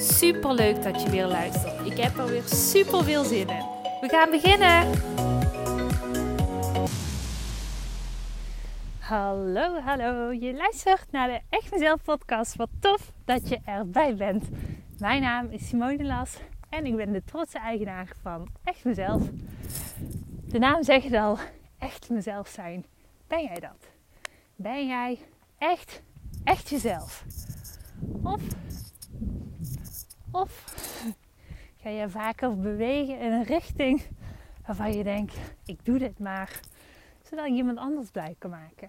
Super 0.00 0.54
leuk 0.54 0.82
dat 0.82 1.02
je 1.02 1.10
weer 1.10 1.26
luistert. 1.26 1.86
Ik 1.86 1.96
heb 1.96 2.18
er 2.18 2.26
weer 2.26 2.42
super 2.42 3.04
veel 3.04 3.24
zin 3.24 3.48
in. 3.48 3.64
We 4.00 4.08
gaan 4.08 4.30
beginnen. 4.30 4.90
Hallo, 8.98 9.80
hallo. 9.80 10.32
Je 10.32 10.54
luistert 10.54 11.10
naar 11.10 11.28
de 11.28 11.40
Echt 11.48 11.70
Mezelf 11.70 12.02
podcast. 12.02 12.56
Wat 12.56 12.68
tof 12.80 13.12
dat 13.24 13.48
je 13.48 13.58
erbij 13.64 14.14
bent. 14.14 14.48
Mijn 14.98 15.22
naam 15.22 15.50
is 15.50 15.68
Simone 15.68 16.04
Las 16.04 16.36
en 16.68 16.86
ik 16.86 16.96
ben 16.96 17.12
de 17.12 17.24
trotse 17.24 17.58
eigenaar 17.58 18.08
van 18.22 18.48
Echt 18.64 18.84
Mezelf. 18.84 19.22
De 20.44 20.58
naam 20.58 20.82
zegt 20.82 21.04
het 21.04 21.14
al, 21.14 21.38
echt 21.78 22.10
mezelf 22.10 22.48
zijn. 22.48 22.84
Ben 23.26 23.42
jij 23.42 23.60
dat? 23.60 23.88
Ben 24.56 24.86
jij 24.86 25.18
echt, 25.58 26.02
echt 26.44 26.68
jezelf? 26.68 27.24
Of 28.22 28.40
of 30.30 30.64
ga 31.80 31.88
je 31.88 32.08
vaker 32.08 32.56
bewegen 32.56 33.18
in 33.18 33.32
een 33.32 33.44
richting 33.44 34.02
waarvan 34.66 34.92
je 34.92 35.04
denkt: 35.04 35.34
ik 35.64 35.84
doe 35.84 35.98
dit 35.98 36.18
maar 36.18 36.60
zodat 37.22 37.46
ik 37.46 37.52
iemand 37.52 37.78
anders 37.78 38.10
blij 38.10 38.34
kan 38.38 38.50
maken. 38.50 38.88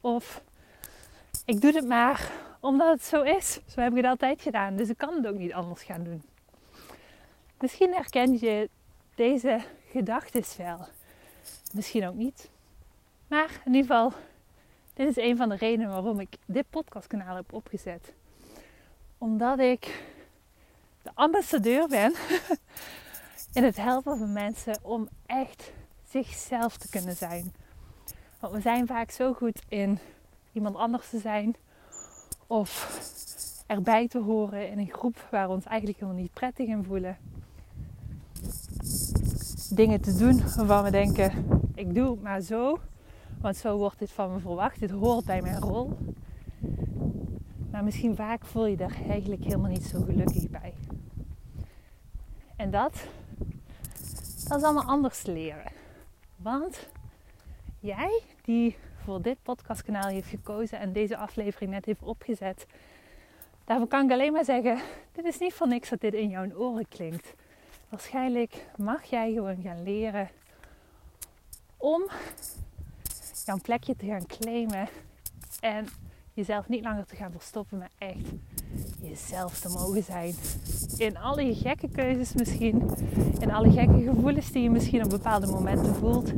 Of 0.00 0.42
ik 1.44 1.60
doe 1.60 1.72
dit 1.72 1.86
maar 1.86 2.32
omdat 2.60 2.92
het 2.92 3.04
zo 3.04 3.22
is. 3.22 3.60
Zo 3.66 3.80
heb 3.80 3.90
ik 3.90 3.96
het 3.96 4.06
altijd 4.06 4.42
gedaan, 4.42 4.76
dus 4.76 4.88
ik 4.88 4.96
kan 4.96 5.14
het 5.14 5.26
ook 5.26 5.38
niet 5.38 5.52
anders 5.52 5.82
gaan 5.82 6.04
doen. 6.04 6.22
Misschien 7.60 7.94
herken 7.94 8.38
je 8.40 8.68
deze 9.14 9.60
gedachten 9.90 10.44
wel. 10.56 10.86
Misschien 11.72 12.06
ook 12.06 12.14
niet. 12.14 12.50
Maar 13.28 13.60
in 13.64 13.74
ieder 13.74 13.86
geval, 13.90 14.12
dit 14.94 15.08
is 15.08 15.16
een 15.16 15.36
van 15.36 15.48
de 15.48 15.56
redenen 15.56 15.88
waarom 15.88 16.20
ik 16.20 16.36
dit 16.46 16.70
podcastkanaal 16.70 17.36
heb 17.36 17.52
opgezet. 17.52 18.12
Omdat 19.18 19.58
ik 19.58 20.04
de 21.06 21.12
ambassadeur 21.14 21.88
ben 21.88 22.14
in 23.58 23.64
het 23.64 23.76
helpen 23.76 24.18
van 24.18 24.32
mensen 24.32 24.78
om 24.82 25.08
echt 25.26 25.72
zichzelf 26.08 26.76
te 26.76 26.88
kunnen 26.88 27.16
zijn. 27.16 27.54
Want 28.40 28.54
we 28.54 28.60
zijn 28.60 28.86
vaak 28.86 29.10
zo 29.10 29.32
goed 29.32 29.62
in 29.68 29.98
iemand 30.52 30.76
anders 30.76 31.08
te 31.08 31.18
zijn 31.18 31.56
of 32.46 33.00
erbij 33.66 34.08
te 34.08 34.18
horen 34.18 34.70
in 34.70 34.78
een 34.78 34.92
groep 34.92 35.26
waar 35.30 35.46
we 35.46 35.54
ons 35.54 35.64
eigenlijk 35.64 35.98
helemaal 36.00 36.20
niet 36.20 36.32
prettig 36.32 36.66
in 36.66 36.84
voelen. 36.84 37.16
Dingen 39.70 40.00
te 40.00 40.16
doen 40.16 40.42
waarvan 40.56 40.84
we 40.84 40.90
denken: 40.90 41.46
ik 41.74 41.94
doe 41.94 42.10
het 42.10 42.22
maar 42.22 42.40
zo, 42.40 42.78
want 43.40 43.56
zo 43.56 43.76
wordt 43.76 43.98
dit 43.98 44.10
van 44.10 44.32
me 44.32 44.38
verwacht. 44.38 44.80
Dit 44.80 44.90
hoort 44.90 45.24
bij 45.24 45.42
mijn 45.42 45.60
rol. 45.60 45.98
Maar 47.70 47.84
misschien 47.84 48.16
vaak 48.16 48.44
voel 48.44 48.66
je 48.66 48.76
er 48.76 48.96
eigenlijk 49.08 49.44
helemaal 49.44 49.70
niet 49.70 49.86
zo 49.86 50.02
gelukkig 50.02 50.50
bij. 50.50 50.74
En 52.56 52.70
dat, 52.70 53.06
dat 54.48 54.58
is 54.58 54.62
allemaal 54.62 54.84
anders 54.84 55.22
leren. 55.22 55.72
Want 56.36 56.88
jij 57.80 58.22
die 58.44 58.76
voor 59.04 59.22
dit 59.22 59.42
podcastkanaal 59.42 60.08
heeft 60.08 60.28
gekozen 60.28 60.78
en 60.78 60.92
deze 60.92 61.16
aflevering 61.16 61.70
net 61.70 61.84
heeft 61.84 62.02
opgezet, 62.02 62.66
daarvoor 63.64 63.86
kan 63.88 64.04
ik 64.04 64.10
alleen 64.10 64.32
maar 64.32 64.44
zeggen: 64.44 64.80
dit 65.12 65.24
is 65.24 65.38
niet 65.38 65.54
voor 65.54 65.68
niks 65.68 65.88
dat 65.88 66.00
dit 66.00 66.14
in 66.14 66.28
jouw 66.28 66.50
oren 66.52 66.88
klinkt. 66.88 67.34
Waarschijnlijk 67.88 68.66
mag 68.76 69.04
jij 69.04 69.32
gewoon 69.32 69.62
gaan 69.62 69.82
leren 69.82 70.28
om 71.76 72.02
jouw 73.44 73.58
plekje 73.62 73.96
te 73.96 74.06
gaan 74.06 74.26
claimen 74.26 74.88
en 75.60 75.86
jezelf 76.32 76.68
niet 76.68 76.84
langer 76.84 77.06
te 77.06 77.16
gaan 77.16 77.32
verstoppen, 77.32 77.78
maar 77.78 77.90
echt 77.98 78.28
jezelf 79.02 79.60
te 79.60 79.68
mogen 79.68 80.02
zijn. 80.02 80.34
In 80.96 81.18
alle 81.18 81.54
gekke 81.54 81.88
keuzes 81.88 82.34
misschien, 82.34 82.82
in 83.38 83.52
alle 83.52 83.70
gekke 83.70 84.02
gevoelens 84.02 84.52
die 84.52 84.62
je 84.62 84.70
misschien 84.70 85.04
op 85.04 85.10
bepaalde 85.10 85.46
momenten 85.46 85.94
voelt, 85.94 86.32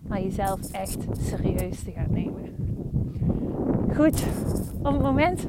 maar 0.00 0.22
jezelf 0.22 0.72
echt 0.72 0.98
serieus 1.20 1.82
te 1.82 1.90
gaan 1.90 2.12
nemen. 2.12 2.50
Goed, 3.94 4.24
op 4.82 4.92
het 4.92 5.02
moment 5.02 5.46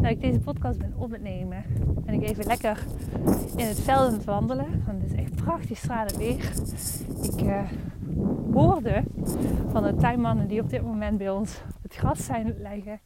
dat 0.00 0.10
ik 0.10 0.20
deze 0.20 0.40
podcast 0.40 0.78
ben 0.78 0.92
op 0.96 1.10
het 1.10 1.22
nemen, 1.22 1.64
ben 2.04 2.14
ik 2.14 2.22
even 2.22 2.46
lekker 2.46 2.84
in 3.56 3.66
het 3.66 3.80
veld 3.80 4.06
aan 4.06 4.12
het 4.12 4.24
wandelen. 4.24 4.82
Want 4.86 5.02
het 5.02 5.12
is 5.12 5.18
echt 5.18 5.34
prachtig 5.34 5.78
stralend 5.78 6.16
weer. 6.16 6.52
Ik 7.22 7.42
uh, 7.42 7.62
hoorde 8.52 9.04
van 9.70 9.82
de 9.82 9.94
tuinmannen 9.94 10.48
die 10.48 10.60
op 10.60 10.70
dit 10.70 10.82
moment 10.82 11.18
bij 11.18 11.30
ons 11.30 11.60
op 11.76 11.82
het 11.82 11.94
gras 11.94 12.24
zijn 12.24 12.54
leggen 12.58 13.00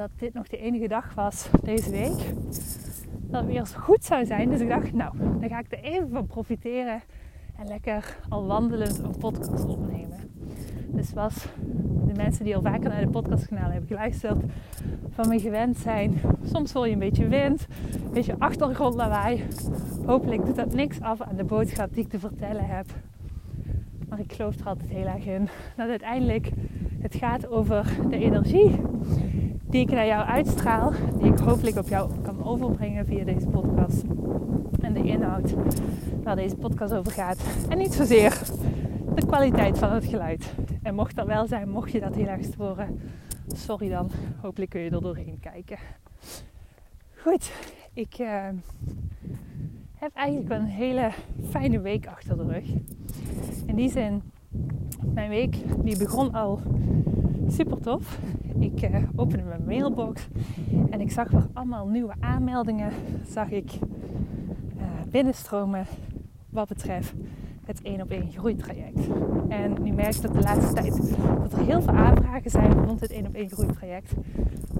dat 0.00 0.10
dit 0.18 0.34
nog 0.34 0.48
de 0.48 0.58
enige 0.58 0.88
dag 0.88 1.14
was 1.14 1.48
deze 1.62 1.90
week. 1.90 2.34
Dat 3.20 3.40
het 3.42 3.46
weer 3.46 3.66
goed 3.66 4.04
zou 4.04 4.26
zijn. 4.26 4.50
Dus 4.50 4.60
ik 4.60 4.68
dacht, 4.68 4.92
nou, 4.92 5.18
dan 5.18 5.48
ga 5.48 5.58
ik 5.58 5.72
er 5.72 5.82
even 5.82 6.08
van 6.08 6.26
profiteren. 6.26 7.02
En 7.58 7.66
lekker 7.66 8.18
al 8.28 8.46
wandelend 8.46 8.98
een 8.98 9.16
podcast 9.18 9.64
opnemen. 9.64 10.18
Dus 10.86 11.12
was 11.12 11.46
de 12.06 12.12
mensen 12.16 12.44
die 12.44 12.56
al 12.56 12.62
vaker 12.62 12.90
naar 12.90 13.00
de 13.00 13.10
podcastkanaal 13.10 13.70
hebben 13.70 13.88
geluisterd, 13.88 14.42
van 15.10 15.28
me 15.28 15.40
gewend 15.40 15.76
zijn. 15.76 16.20
Soms 16.44 16.72
voel 16.72 16.84
je 16.84 16.92
een 16.92 16.98
beetje 16.98 17.28
wind, 17.28 17.66
een 18.04 18.12
beetje 18.12 18.34
achtergrondlawaai. 18.38 19.44
Hopelijk 20.06 20.46
doet 20.46 20.56
dat 20.56 20.74
niks 20.74 21.00
af 21.00 21.20
aan 21.20 21.36
de 21.36 21.44
boodschap 21.44 21.94
die 21.94 22.04
ik 22.04 22.10
te 22.10 22.18
vertellen 22.18 22.66
heb. 22.66 22.86
Maar 24.08 24.20
ik 24.20 24.32
geloof 24.32 24.58
er 24.58 24.66
altijd 24.66 24.90
heel 24.90 25.06
erg 25.06 25.26
in 25.26 25.48
dat 25.76 25.88
uiteindelijk 25.88 26.50
het 27.00 27.14
gaat 27.14 27.48
over 27.48 27.96
de 28.08 28.16
energie 28.16 28.80
die 29.70 29.80
ik 29.80 29.90
naar 29.90 30.06
jou 30.06 30.24
uitstraal, 30.24 30.92
die 31.18 31.32
ik 31.32 31.38
hopelijk 31.38 31.76
op 31.76 31.88
jou 31.88 32.10
kan 32.22 32.44
overbrengen 32.44 33.06
via 33.06 33.24
deze 33.24 33.46
podcast. 33.46 34.02
En 34.80 34.92
de 34.92 35.02
inhoud 35.02 35.54
waar 36.22 36.36
deze 36.36 36.56
podcast 36.56 36.94
over 36.94 37.12
gaat. 37.12 37.38
En 37.68 37.78
niet 37.78 37.94
zozeer 37.94 38.40
de 39.14 39.26
kwaliteit 39.26 39.78
van 39.78 39.92
het 39.92 40.04
geluid. 40.04 40.54
En 40.82 40.94
mocht 40.94 41.16
dat 41.16 41.26
wel 41.26 41.46
zijn, 41.46 41.68
mocht 41.68 41.92
je 41.92 42.00
dat 42.00 42.14
heel 42.14 42.26
erg 42.26 42.44
storen, 42.44 43.00
sorry 43.46 43.88
dan. 43.88 44.10
Hopelijk 44.40 44.70
kun 44.70 44.80
je 44.80 44.90
er 44.90 45.02
doorheen 45.02 45.38
kijken. 45.40 45.78
Goed, 47.16 47.52
ik 47.92 48.18
uh, 48.18 48.48
heb 49.94 50.14
eigenlijk 50.14 50.48
wel 50.48 50.58
een 50.58 50.64
hele 50.64 51.10
fijne 51.48 51.80
week 51.80 52.06
achter 52.06 52.36
de 52.36 52.44
rug. 52.44 52.64
In 53.66 53.74
die 53.74 53.90
zin, 53.90 54.22
mijn 55.14 55.28
week 55.28 55.56
die 55.84 55.98
begon 55.98 56.32
al 56.32 56.60
super 57.50 57.80
tof. 57.80 58.18
Ik 58.58 58.90
uh, 58.90 59.02
opende 59.16 59.44
mijn 59.44 59.64
mailbox 59.64 60.28
en 60.90 61.00
ik 61.00 61.10
zag 61.10 61.30
weer 61.30 61.46
allemaal 61.52 61.86
nieuwe 61.86 62.14
aanmeldingen. 62.20 62.92
Zag 63.26 63.50
ik 63.50 63.72
uh, 64.76 64.82
binnenstromen 65.10 65.86
wat 66.48 66.68
betreft 66.68 67.14
het 67.64 67.82
één 67.82 68.00
op 68.00 68.10
één 68.10 68.30
groeitraject. 68.32 69.08
En 69.48 69.82
nu 69.82 69.92
merk 69.92 70.14
ik 70.14 70.22
dat 70.22 70.34
de 70.34 70.40
laatste 70.40 70.74
tijd 70.74 71.16
dat 71.42 71.52
er 71.52 71.64
heel 71.64 71.82
veel 71.82 71.94
aanvragen 71.94 72.50
zijn 72.50 72.72
rond 72.72 73.00
het 73.00 73.10
één 73.10 73.26
op 73.26 73.34
één 73.34 73.50
groeitraject. 73.50 74.12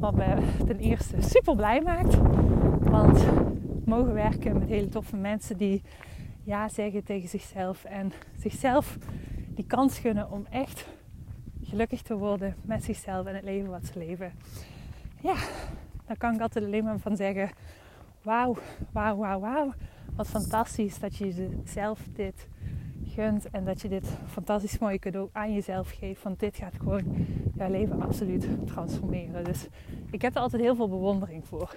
Wat 0.00 0.14
me 0.14 0.36
ten 0.66 0.78
eerste 0.78 1.16
super 1.18 1.56
blij 1.56 1.80
maakt. 1.80 2.16
Want 2.80 3.24
mogen 3.84 4.14
werken 4.14 4.58
met 4.58 4.68
hele 4.68 4.88
toffe 4.88 5.16
mensen 5.16 5.56
die 5.56 5.82
ja 6.42 6.68
zeggen 6.68 7.04
tegen 7.04 7.28
zichzelf 7.28 7.84
en 7.84 8.12
zichzelf 8.38 8.98
die 9.54 9.64
kans 9.66 9.98
gunnen 9.98 10.30
om 10.30 10.46
echt 10.50 10.86
gelukkig 11.70 12.02
te 12.02 12.16
worden 12.16 12.56
met 12.62 12.84
zichzelf 12.84 13.26
en 13.26 13.34
het 13.34 13.44
leven 13.44 13.70
wat 13.70 13.86
ze 13.86 13.98
leven. 13.98 14.32
Ja, 15.20 15.34
daar 16.06 16.16
kan 16.16 16.34
ik 16.34 16.40
altijd 16.40 16.64
alleen 16.64 16.84
maar 16.84 16.98
van 16.98 17.16
zeggen: 17.16 17.50
wauw, 18.22 18.56
wauw, 18.92 19.16
wauw, 19.16 19.40
wauw. 19.40 19.72
Wat 20.16 20.28
fantastisch 20.28 20.98
dat 20.98 21.16
je 21.16 21.34
jezelf 21.34 22.06
dit 22.12 22.48
gunt 23.04 23.50
en 23.50 23.64
dat 23.64 23.80
je 23.80 23.88
dit 23.88 24.06
fantastisch 24.26 24.78
mooie 24.78 24.98
cadeau 24.98 25.28
aan 25.32 25.54
jezelf 25.54 25.90
geeft. 25.90 26.22
Want 26.22 26.40
dit 26.40 26.56
gaat 26.56 26.74
gewoon 26.78 27.26
jouw 27.54 27.70
leven 27.70 28.02
absoluut 28.02 28.48
transformeren. 28.66 29.44
Dus 29.44 29.66
ik 30.10 30.22
heb 30.22 30.34
er 30.34 30.40
altijd 30.40 30.62
heel 30.62 30.74
veel 30.74 30.88
bewondering 30.88 31.46
voor. 31.46 31.74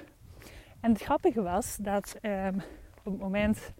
En 0.79 0.91
het 0.91 1.01
grappige 1.01 1.41
was 1.41 1.77
dat 1.77 2.17
um, 2.21 2.61
op 3.03 3.11
het 3.11 3.19
moment 3.19 3.73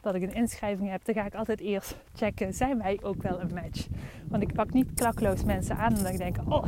dat 0.00 0.14
ik 0.14 0.22
een 0.22 0.34
inschrijving 0.34 0.90
heb, 0.90 1.04
dan 1.04 1.14
ga 1.14 1.24
ik 1.24 1.34
altijd 1.34 1.60
eerst 1.60 1.96
checken, 2.14 2.54
zijn 2.54 2.78
wij 2.78 2.98
ook 3.02 3.22
wel 3.22 3.40
een 3.40 3.54
match? 3.54 3.86
Want 4.28 4.42
ik 4.42 4.52
pak 4.52 4.72
niet 4.72 4.94
klakloos 4.94 5.44
mensen 5.44 5.76
aan 5.76 5.96
en 5.96 6.02
dan 6.02 6.16
denk 6.16 6.36
ik, 6.36 6.52
oh, 6.52 6.64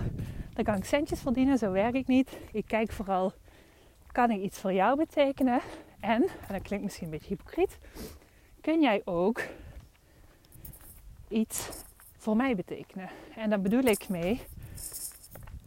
dan 0.54 0.64
kan 0.64 0.76
ik 0.76 0.84
centjes 0.84 1.20
verdienen. 1.20 1.58
Zo 1.58 1.70
werk 1.70 1.94
ik 1.94 2.06
niet. 2.06 2.38
Ik 2.52 2.64
kijk 2.66 2.92
vooral, 2.92 3.32
kan 4.12 4.30
ik 4.30 4.40
iets 4.40 4.58
voor 4.58 4.72
jou 4.72 4.96
betekenen? 4.96 5.60
En, 6.00 6.22
en 6.22 6.52
dat 6.52 6.62
klinkt 6.62 6.84
misschien 6.84 7.04
een 7.06 7.12
beetje 7.12 7.28
hypocriet, 7.28 7.78
kun 8.60 8.80
jij 8.80 9.02
ook 9.04 9.42
iets 11.28 11.70
voor 12.16 12.36
mij 12.36 12.54
betekenen. 12.54 13.08
En 13.36 13.50
daar 13.50 13.60
bedoel 13.60 13.82
ik 13.82 14.08
mee, 14.08 14.40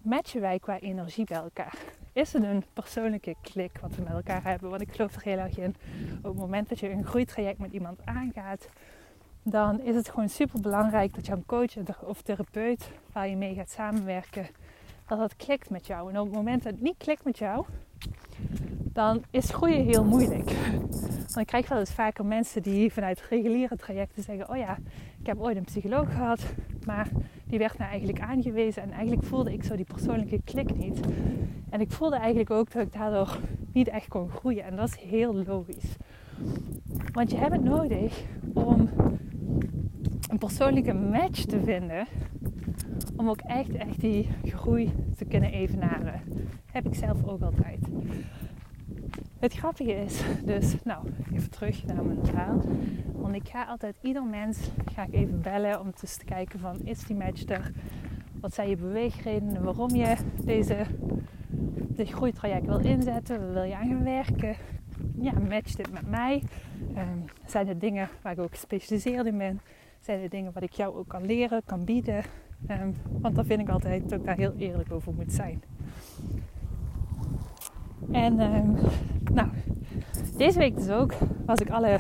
matchen 0.02 0.42
wij 0.42 0.60
qua 0.60 0.80
energie 0.80 1.26
bij 1.26 1.38
elkaar. 1.38 1.78
Is 2.14 2.34
het 2.34 2.44
een 2.44 2.64
persoonlijke 2.74 3.36
klik 3.42 3.78
wat 3.82 3.96
we 3.96 4.02
met 4.02 4.14
elkaar 4.14 4.44
hebben? 4.44 4.70
Want 4.70 4.82
ik 4.82 4.92
geloof 4.92 5.16
er 5.16 5.22
heel 5.22 5.38
erg 5.38 5.58
in. 5.58 5.76
Op 6.18 6.24
het 6.24 6.36
moment 6.36 6.70
dat 6.70 6.80
je 6.80 6.90
een 6.90 7.06
groeitraject 7.06 7.60
met 7.60 7.72
iemand 7.72 8.00
aangaat, 8.06 8.70
dan 9.44 9.82
is 9.82 9.96
het 9.96 10.10
gewoon 10.10 10.30
super 10.30 10.60
belangrijk 10.60 11.14
dat 11.14 11.26
jouw 11.26 11.44
coach 11.46 11.76
of 12.04 12.22
therapeut 12.22 12.92
waar 13.12 13.28
je 13.28 13.36
mee 13.36 13.54
gaat 13.54 13.70
samenwerken, 13.70 14.48
dat 15.08 15.18
dat 15.20 15.36
klikt 15.36 15.70
met 15.70 15.88
jou. 15.88 16.10
En 16.10 16.20
op 16.20 16.26
het 16.26 16.36
moment 16.36 16.64
dat 16.64 16.72
het 16.72 16.82
niet 16.82 16.98
klikt 16.98 17.24
met 17.24 17.38
jou, 17.38 17.66
dan 18.80 19.24
is 19.30 19.50
groeien 19.50 19.86
heel 19.86 20.04
moeilijk. 20.04 20.52
Want 21.18 21.38
ik 21.38 21.48
krijg 21.48 21.70
wel 21.70 21.80
eens 21.80 21.94
vaker 21.94 22.26
mensen 22.26 22.62
die 22.62 22.94
vanuit 22.94 23.24
reguliere 23.30 23.76
trajecten 23.76 24.24
zeggen: 24.24 24.50
Oh 24.50 24.58
ja, 24.58 24.78
ik 25.20 25.26
heb 25.26 25.40
ooit 25.40 25.58
een 25.58 25.64
psycholoog 25.64 26.12
gehad, 26.12 26.54
maar 26.86 27.10
die 27.44 27.60
werd 27.60 27.78
mij 27.78 27.88
eigenlijk 27.88 28.20
aangewezen 28.20 28.84
en 28.84 28.92
eigenlijk 28.92 29.24
voelde 29.24 29.54
ik 29.54 29.64
zo 29.64 29.76
die 29.76 29.86
persoonlijke 29.86 30.42
klik 30.44 30.76
niet. 30.76 31.00
En 31.74 31.82
ik 31.82 31.92
voelde 31.92 32.16
eigenlijk 32.16 32.52
ook 32.52 32.72
dat 32.72 32.82
ik 32.82 32.94
daardoor 32.94 33.40
niet 33.72 33.88
echt 33.88 34.08
kon 34.08 34.30
groeien. 34.30 34.64
En 34.64 34.76
dat 34.76 34.88
is 34.88 34.96
heel 34.96 35.34
logisch. 35.34 35.96
Want 37.12 37.32
je 37.32 37.38
hebt 37.38 37.52
het 37.52 37.64
nodig 37.64 38.24
om 38.54 38.90
een 40.30 40.38
persoonlijke 40.38 40.94
match 40.94 41.46
te 41.46 41.62
vinden. 41.64 42.08
Om 43.16 43.30
ook 43.30 43.42
echt, 43.42 43.76
echt 43.76 44.00
die 44.00 44.30
groei 44.46 44.94
te 45.18 45.26
kunnen 45.26 45.52
evenaren. 45.52 46.22
Heb 46.72 46.86
ik 46.86 46.96
zelf 46.96 47.24
ook 47.24 47.42
altijd. 47.42 47.80
Het 49.40 49.54
grappige 49.54 49.96
is 49.96 50.24
dus, 50.46 50.76
nou, 50.84 51.08
even 51.34 51.50
terug 51.50 51.86
naar 51.86 52.06
mijn 52.06 52.26
verhaal. 52.26 52.62
Want 53.12 53.36
ik 53.36 53.50
ga 53.50 53.64
altijd 53.64 53.96
ieder 54.02 54.24
mens 54.24 54.58
ga 54.92 55.04
ik 55.04 55.14
even 55.14 55.42
bellen 55.42 55.80
om 55.80 55.94
te 55.94 56.18
kijken 56.26 56.60
van 56.60 56.76
is 56.84 57.06
die 57.06 57.16
match 57.16 57.46
er? 57.46 57.72
Wat 58.40 58.54
zijn 58.54 58.70
je 58.70 58.76
beweegredenen 58.76 59.64
waarom 59.64 59.96
je 59.96 60.16
deze 60.44 60.86
dit 62.04 62.14
groeitraject 62.14 62.66
wil 62.66 62.80
inzetten? 62.80 63.54
Wil 63.54 63.64
je 63.64 63.76
aan 63.76 63.88
gaan 63.88 64.04
werken? 64.04 64.56
Ja, 65.16 65.32
matcht 65.50 65.78
dit 65.78 65.92
met 65.92 66.10
mij? 66.10 66.44
Um, 66.98 67.24
zijn 67.46 67.68
er 67.68 67.80
dingen 67.80 68.10
waar 68.22 68.32
ik 68.34 68.40
ook 68.40 68.52
gespecialiseerd 68.52 69.26
in 69.26 69.38
ben? 69.38 69.62
Zijn 70.00 70.22
er 70.22 70.30
dingen 70.30 70.52
wat 70.54 70.64
ik 70.64 70.72
jou 70.72 70.96
ook 70.96 71.08
kan 71.08 71.26
leren, 71.26 71.62
kan 71.66 71.86
bieden? 71.86 72.24
Um, 72.70 72.96
want 73.22 73.36
dan 73.36 73.46
vind 73.46 73.62
ik 73.62 73.70
altijd 73.70 74.10
dat 74.10 74.20
ik 74.20 74.26
daar 74.26 74.38
heel 74.38 74.54
eerlijk 74.58 74.92
over 74.92 75.14
moet 75.14 75.32
zijn. 75.32 75.64
En 78.12 78.40
um, 78.40 78.76
nou, 79.34 79.50
deze 80.38 80.60
week 80.60 80.76
dus 80.76 80.90
ook 80.90 81.14
was 81.46 81.60
ik 81.60 81.70
alle 81.70 82.00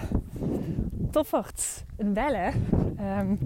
toffers 1.11 1.83
bellen 2.13 2.53
um, 3.19 3.37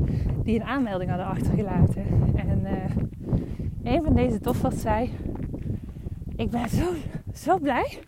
die 0.43 0.59
een 0.59 0.65
aanmelding 0.65 1.09
hadden 1.09 1.27
achtergelaten. 1.27 2.05
En 2.35 2.61
uh, 2.63 3.93
een 3.93 4.03
van 4.03 4.13
deze 4.13 4.39
toffers 4.39 4.81
zei: 4.81 5.09
Ik 6.37 6.49
ben 6.49 6.69
zo, 6.69 6.93
zo 7.33 7.59
blij 7.59 7.99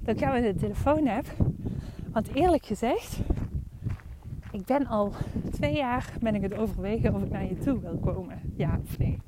dat 0.00 0.14
ik 0.14 0.20
jou 0.20 0.36
in 0.36 0.42
de 0.42 0.54
telefoon 0.54 1.06
heb. 1.06 1.26
Want 2.12 2.34
eerlijk 2.34 2.66
gezegd, 2.66 3.18
ik 4.52 4.64
ben 4.64 4.86
al 4.86 5.12
twee 5.50 5.76
jaar 5.76 6.12
ben 6.20 6.34
ik 6.34 6.42
het 6.42 6.54
overwegen 6.54 7.14
of 7.14 7.22
ik 7.22 7.30
naar 7.30 7.44
je 7.44 7.58
toe 7.58 7.80
wil 7.80 7.98
komen. 7.98 8.40
Ja 8.56 8.80
of 8.84 8.98
nee. 8.98 9.18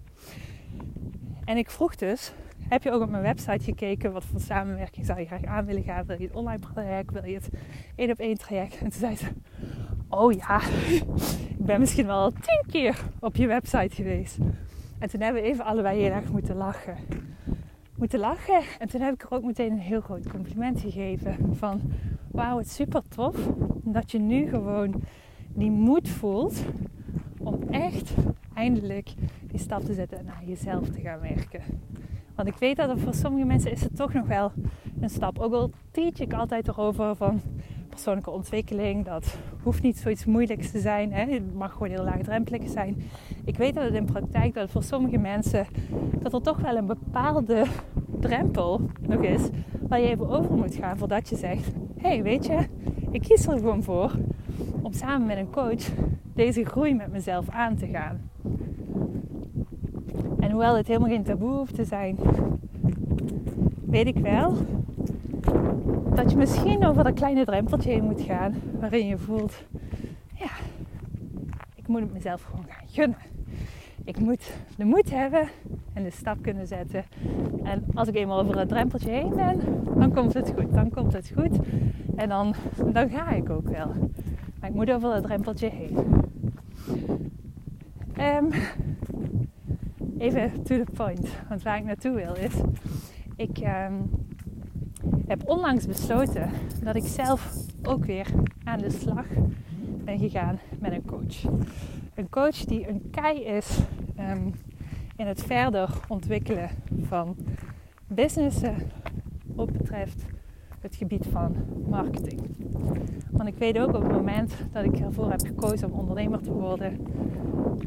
En 1.44 1.56
ik 1.56 1.70
vroeg 1.70 1.94
dus 1.96 2.32
heb 2.68 2.82
je 2.82 2.90
ook 2.90 3.02
op 3.02 3.10
mijn 3.10 3.22
website 3.22 3.64
gekeken 3.64 4.12
wat 4.12 4.24
voor 4.24 4.40
samenwerking 4.40 5.06
zou 5.06 5.20
je 5.20 5.26
graag 5.26 5.44
aan 5.44 5.64
willen 5.64 5.82
gaan? 5.82 6.06
Wil 6.06 6.18
je 6.18 6.26
het 6.26 6.36
online 6.36 6.60
traject? 6.72 7.12
Wil 7.12 7.24
je 7.24 7.34
het 7.34 7.50
één 7.96 8.10
op 8.10 8.18
één 8.18 8.38
traject? 8.38 8.74
En 8.74 8.90
toen 8.90 9.00
zei 9.00 9.16
ze: 9.16 9.26
Oh 10.08 10.32
ja, 10.32 10.60
ik 11.58 11.64
ben 11.66 11.80
misschien 11.80 12.06
wel 12.06 12.30
tien 12.30 12.64
keer 12.66 13.04
op 13.20 13.36
je 13.36 13.46
website 13.46 13.94
geweest. 13.94 14.38
En 14.98 15.08
toen 15.08 15.20
hebben 15.20 15.42
we 15.42 15.48
even 15.48 15.64
allebei 15.64 16.00
heel 16.00 16.12
erg 16.12 16.30
moeten 16.30 16.56
lachen. 16.56 16.96
Moeten 18.00 18.18
lachen. 18.18 18.62
En 18.78 18.88
toen 18.88 19.00
heb 19.00 19.14
ik 19.14 19.22
er 19.22 19.30
ook 19.30 19.44
meteen 19.44 19.72
een 19.72 19.78
heel 19.78 20.00
groot 20.00 20.28
compliment 20.28 20.80
gegeven. 20.80 21.56
Van 21.56 21.80
wauw, 22.30 22.58
het 22.58 22.66
is 22.66 22.74
super 22.74 23.02
tof 23.08 23.36
dat 23.84 24.10
je 24.10 24.18
nu 24.18 24.48
gewoon 24.48 25.02
die 25.48 25.70
moed 25.70 26.08
voelt 26.08 26.64
om 27.38 27.62
echt 27.70 28.14
eindelijk 28.54 29.14
die 29.46 29.58
stap 29.58 29.80
te 29.84 29.94
zetten 29.94 30.18
en 30.18 30.24
naar 30.24 30.42
jezelf 30.44 30.88
te 30.88 31.00
gaan 31.00 31.20
werken. 31.20 31.62
Want 32.34 32.48
ik 32.48 32.56
weet 32.56 32.76
dat 32.76 32.98
voor 32.98 33.14
sommige 33.14 33.44
mensen 33.44 33.72
is 33.72 33.80
het 33.80 33.96
toch 33.96 34.12
nog 34.12 34.26
wel 34.26 34.52
een 35.00 35.10
stap. 35.10 35.38
Ook 35.38 35.52
al 35.52 35.70
teach 35.90 36.18
ik 36.18 36.32
altijd 36.32 36.68
erover 36.68 37.16
van 37.16 37.40
persoonlijke 38.00 38.38
ontwikkeling. 38.38 39.04
Dat 39.04 39.38
hoeft 39.62 39.82
niet 39.82 39.98
zoiets 39.98 40.24
moeilijks 40.24 40.70
te 40.70 40.78
zijn. 40.78 41.12
Hè. 41.12 41.32
Het 41.32 41.54
mag 41.54 41.72
gewoon 41.72 41.88
heel 41.88 42.04
laagdrempelig 42.04 42.68
zijn. 42.68 43.02
Ik 43.44 43.56
weet 43.56 43.74
dat 43.74 43.84
het 43.84 43.94
in 43.94 44.04
praktijk 44.04 44.54
dat 44.54 44.70
voor 44.70 44.82
sommige 44.82 45.18
mensen 45.18 45.66
dat 46.18 46.32
er 46.32 46.42
toch 46.42 46.58
wel 46.58 46.76
een 46.76 46.86
bepaalde 46.86 47.64
drempel 48.20 48.80
nog 49.00 49.22
is 49.22 49.48
waar 49.88 50.00
je 50.00 50.08
even 50.08 50.28
over 50.28 50.54
moet 50.54 50.74
gaan 50.74 50.98
voordat 50.98 51.28
je 51.28 51.36
zegt: 51.36 51.66
hé, 51.96 52.08
hey, 52.08 52.22
weet 52.22 52.46
je, 52.46 52.58
ik 53.10 53.20
kies 53.20 53.46
er 53.46 53.58
gewoon 53.58 53.82
voor 53.82 54.12
om 54.82 54.92
samen 54.92 55.26
met 55.26 55.36
een 55.36 55.50
coach 55.50 55.90
deze 56.34 56.64
groei 56.64 56.94
met 56.94 57.12
mezelf 57.12 57.48
aan 57.48 57.76
te 57.76 57.86
gaan. 57.86 58.30
En 60.38 60.50
hoewel 60.50 60.76
het 60.76 60.86
helemaal 60.86 61.08
geen 61.08 61.24
taboe 61.24 61.56
hoeft 61.56 61.74
te 61.74 61.84
zijn, 61.84 62.16
weet 63.84 64.06
ik 64.06 64.16
wel 64.16 64.56
dat 66.14 66.30
je 66.30 66.36
misschien 66.36 66.86
over 66.86 67.04
dat 67.04 67.14
kleine 67.14 67.44
drempeltje 67.44 67.90
heen 67.90 68.04
moet 68.04 68.20
gaan 68.20 68.54
waarin 68.80 69.06
je 69.06 69.18
voelt, 69.18 69.64
ja, 70.34 70.50
ik 71.74 71.88
moet 71.88 72.00
het 72.00 72.12
mezelf 72.12 72.42
gewoon 72.42 72.64
gaan 72.68 72.88
gunnen. 72.88 73.18
Ik 74.04 74.18
moet 74.18 74.52
de 74.76 74.84
moed 74.84 75.10
hebben 75.10 75.48
en 75.92 76.02
de 76.02 76.10
stap 76.10 76.42
kunnen 76.42 76.66
zetten. 76.66 77.04
En 77.62 77.84
als 77.94 78.08
ik 78.08 78.14
eenmaal 78.14 78.40
over 78.40 78.54
dat 78.54 78.68
drempeltje 78.68 79.10
heen 79.10 79.34
ben, 79.34 79.60
dan 79.98 80.12
komt 80.12 80.34
het 80.34 80.52
goed. 80.56 80.74
Dan 80.74 80.90
komt 80.90 81.12
het 81.12 81.32
goed. 81.36 81.58
En 82.16 82.28
dan, 82.28 82.54
dan 82.92 83.10
ga 83.10 83.30
ik 83.30 83.50
ook 83.50 83.68
wel. 83.68 83.94
Maar 84.60 84.70
ik 84.70 84.74
moet 84.74 84.90
over 84.90 85.10
dat 85.10 85.22
drempeltje 85.22 85.70
heen. 85.70 85.96
Um, 88.18 88.48
even 90.18 90.62
to 90.62 90.84
the 90.84 90.92
point. 90.92 91.28
Want 91.48 91.62
waar 91.62 91.76
ik 91.76 91.84
naartoe 91.84 92.14
wil 92.14 92.34
is, 92.34 92.54
ik 93.36 93.58
ehm, 93.58 93.94
heb 95.30 95.48
onlangs 95.48 95.86
besloten 95.86 96.50
dat 96.82 96.94
ik 96.94 97.06
zelf 97.06 97.54
ook 97.82 98.04
weer 98.04 98.26
aan 98.64 98.78
de 98.78 98.90
slag 98.90 99.26
ben 100.04 100.18
gegaan 100.18 100.58
met 100.78 100.92
een 100.92 101.04
coach. 101.04 101.44
Een 102.14 102.28
coach 102.28 102.56
die 102.56 102.88
een 102.88 103.10
kei 103.10 103.44
is 103.44 103.78
ehm, 104.16 104.50
in 105.16 105.26
het 105.26 105.42
verder 105.42 105.90
ontwikkelen 106.08 106.70
van 107.02 107.36
businessen 108.06 108.76
op 109.56 109.72
betreft 109.72 110.24
het 110.80 110.96
gebied 110.96 111.26
van 111.30 111.56
marketing. 111.88 112.40
Want 113.30 113.48
ik 113.48 113.58
weet 113.58 113.78
ook 113.78 113.94
op 113.94 114.02
het 114.02 114.12
moment 114.12 114.54
dat 114.72 114.84
ik 114.84 114.98
ervoor 114.98 115.30
heb 115.30 115.46
gekozen 115.46 115.92
om 115.92 115.98
ondernemer 115.98 116.42
te 116.42 116.52
worden, 116.52 117.06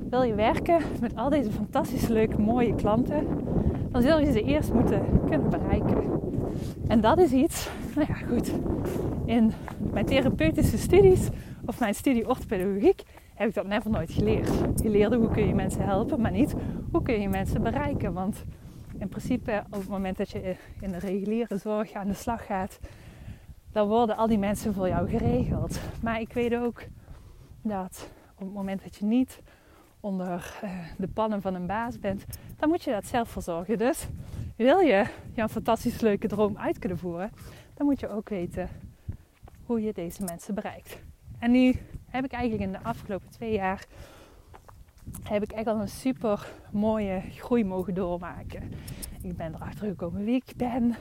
wil 0.10 0.24
je 0.24 0.36
werken 0.36 0.82
met 1.02 1.16
al 1.16 1.30
deze 1.30 1.52
fantastisch 1.52 2.08
leuke, 2.08 2.42
mooie 2.42 2.76
klanten, 2.76 3.28
dan 3.92 4.02
zul 4.02 4.20
je 4.20 4.32
ze 4.32 4.44
eerst 4.44 4.74
moeten 4.74 5.02
kunnen 5.30 5.50
bereiken. 5.50 6.14
En 6.88 7.02
dat 7.02 7.18
is 7.18 7.32
iets, 7.32 7.70
nou 7.96 8.08
ja 8.08 8.14
goed, 8.14 8.52
in 9.26 9.52
mijn 9.92 10.06
therapeutische 10.06 10.78
studies 10.78 11.30
of 11.66 11.80
mijn 11.80 11.96
studie 11.96 12.30
orthopedagogiek 12.30 13.04
heb 13.34 13.48
ik 13.48 13.54
dat 13.54 13.68
never 13.68 13.90
nooit 13.92 14.12
geleerd. 14.12 14.50
Je 14.82 14.90
leerde 14.90 15.16
hoe 15.16 15.32
kun 15.32 15.48
je 15.48 15.56
mensen 15.56 15.84
helpen, 15.86 16.22
maar 16.22 16.32
niet 16.32 16.56
hoe 16.92 17.02
kun 17.02 17.22
je 17.22 17.30
mensen 17.30 17.62
bereiken. 17.62 18.14
Want 18.14 18.44
in 18.98 19.10
principe 19.10 19.64
op 19.66 19.80
het 19.80 19.88
moment 19.88 20.18
dat 20.18 20.30
je 20.30 20.56
in 20.80 20.92
de 20.92 20.98
reguliere 20.98 21.58
zorg 21.58 21.94
aan 21.94 22.08
de 22.08 22.14
slag 22.14 22.46
gaat, 22.46 22.80
dan 23.72 23.88
worden 23.88 24.18
al 24.18 24.28
die 24.28 24.38
mensen 24.38 24.74
voor 24.74 24.88
jou 24.88 25.10
geregeld. 25.10 25.80
Maar 26.02 26.20
ik 26.20 26.34
weet 26.34 26.56
ook 26.56 26.84
dat 27.62 28.10
op 28.34 28.46
het 28.46 28.54
moment 28.54 28.84
dat 28.84 28.96
je 28.96 29.06
niet 29.06 29.42
onder 30.00 30.60
uh, 30.64 30.70
de 30.98 31.08
pannen 31.08 31.42
van 31.42 31.54
een 31.54 31.68
baas 31.68 32.00
bent, 32.00 32.26
dan 32.58 32.70
moet 32.70 32.84
je 32.84 32.92
dat 32.92 33.06
zelf 33.06 33.30
verzorgen. 33.30 33.78
Dus 33.78 34.08
wil 34.56 34.80
je 34.80 35.06
jouw 35.34 35.48
fantastisch 35.48 36.02
leuke 36.02 36.28
droom 36.28 36.58
uit 36.58 36.80
kunnen 36.80 36.98
voeren, 36.98 37.32
dan 37.74 37.86
moet 37.86 38.00
je 38.00 38.10
ook 38.10 38.30
weten 38.30 38.70
hoe 39.66 39.82
je 39.82 39.94
deze 39.94 40.24
mensen 40.24 40.56
bereikt. 40.56 40.98
En 41.40 41.52
nu 41.52 41.76
heb 42.10 42.26
ik 42.26 42.32
eigenlijk 42.32 42.64
in 42.64 42.72
de 42.72 42.88
afgelopen 42.88 43.30
twee 43.30 43.54
jaar 43.54 43.86
heb 45.24 45.44
ik 45.44 45.52
echt 45.52 45.68
al 45.68 45.80
een 45.80 45.90
super 45.90 46.52
mooie 46.72 47.22
groei 47.30 47.66
mogen 47.66 47.94
doormaken. 47.94 48.72
Ik 49.22 49.38
ben 49.38 49.54
erachter 49.54 49.88
gekomen 49.88 50.24
wie 50.24 50.36
ik 50.46 50.54
ben, 50.58 50.96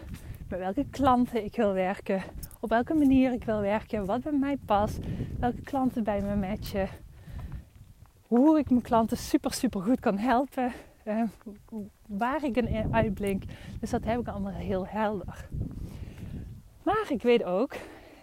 met 0.49 0.59
welke 0.59 0.87
klanten 0.91 1.45
ik 1.45 1.57
wil 1.57 1.73
werken, 1.73 2.23
op 2.61 2.69
welke 2.69 2.95
manier 2.95 3.33
ik 3.33 3.45
wil 3.45 3.61
werken, 3.61 4.07
wat 4.07 4.23
bij 4.23 4.33
mij 4.33 4.57
past, 4.57 4.99
welke 5.39 5.63
klanten 5.63 6.05
bij 6.05 6.21
me 6.21 6.37
matchen, 6.37 6.89
hoe 8.27 8.59
ik 8.59 8.71
mijn 8.71 8.83
klanten 8.83 9.17
super 9.17 9.53
super 9.53 9.83
goed 9.83 10.01
kan 10.01 10.19
helpen, 10.19 10.73
eh, 11.05 11.23
waar 12.19 12.45
ik 12.45 12.57
een 12.57 12.95
uitblink. 12.95 13.43
Dus 13.81 13.91
dat 13.91 14.05
heb 14.05 14.21
ik 14.21 14.29
allemaal 14.29 14.53
heel 14.53 14.87
helder. 14.87 15.49
Maar 16.83 17.07
ik 17.09 17.23
weet 17.23 17.45
ook 17.45 17.75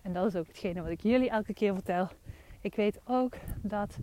en 0.04 0.14
dat 0.14 0.26
is 0.26 0.36
ook 0.36 0.48
hetgene 0.48 0.82
wat 0.82 0.92
ik 0.92 1.02
jullie 1.02 1.30
elke 1.30 1.54
keer 1.54 1.74
vertel. 1.74 2.08
Ik 2.62 2.76
weet 2.76 3.00
ook 3.06 3.36
dat 3.62 3.98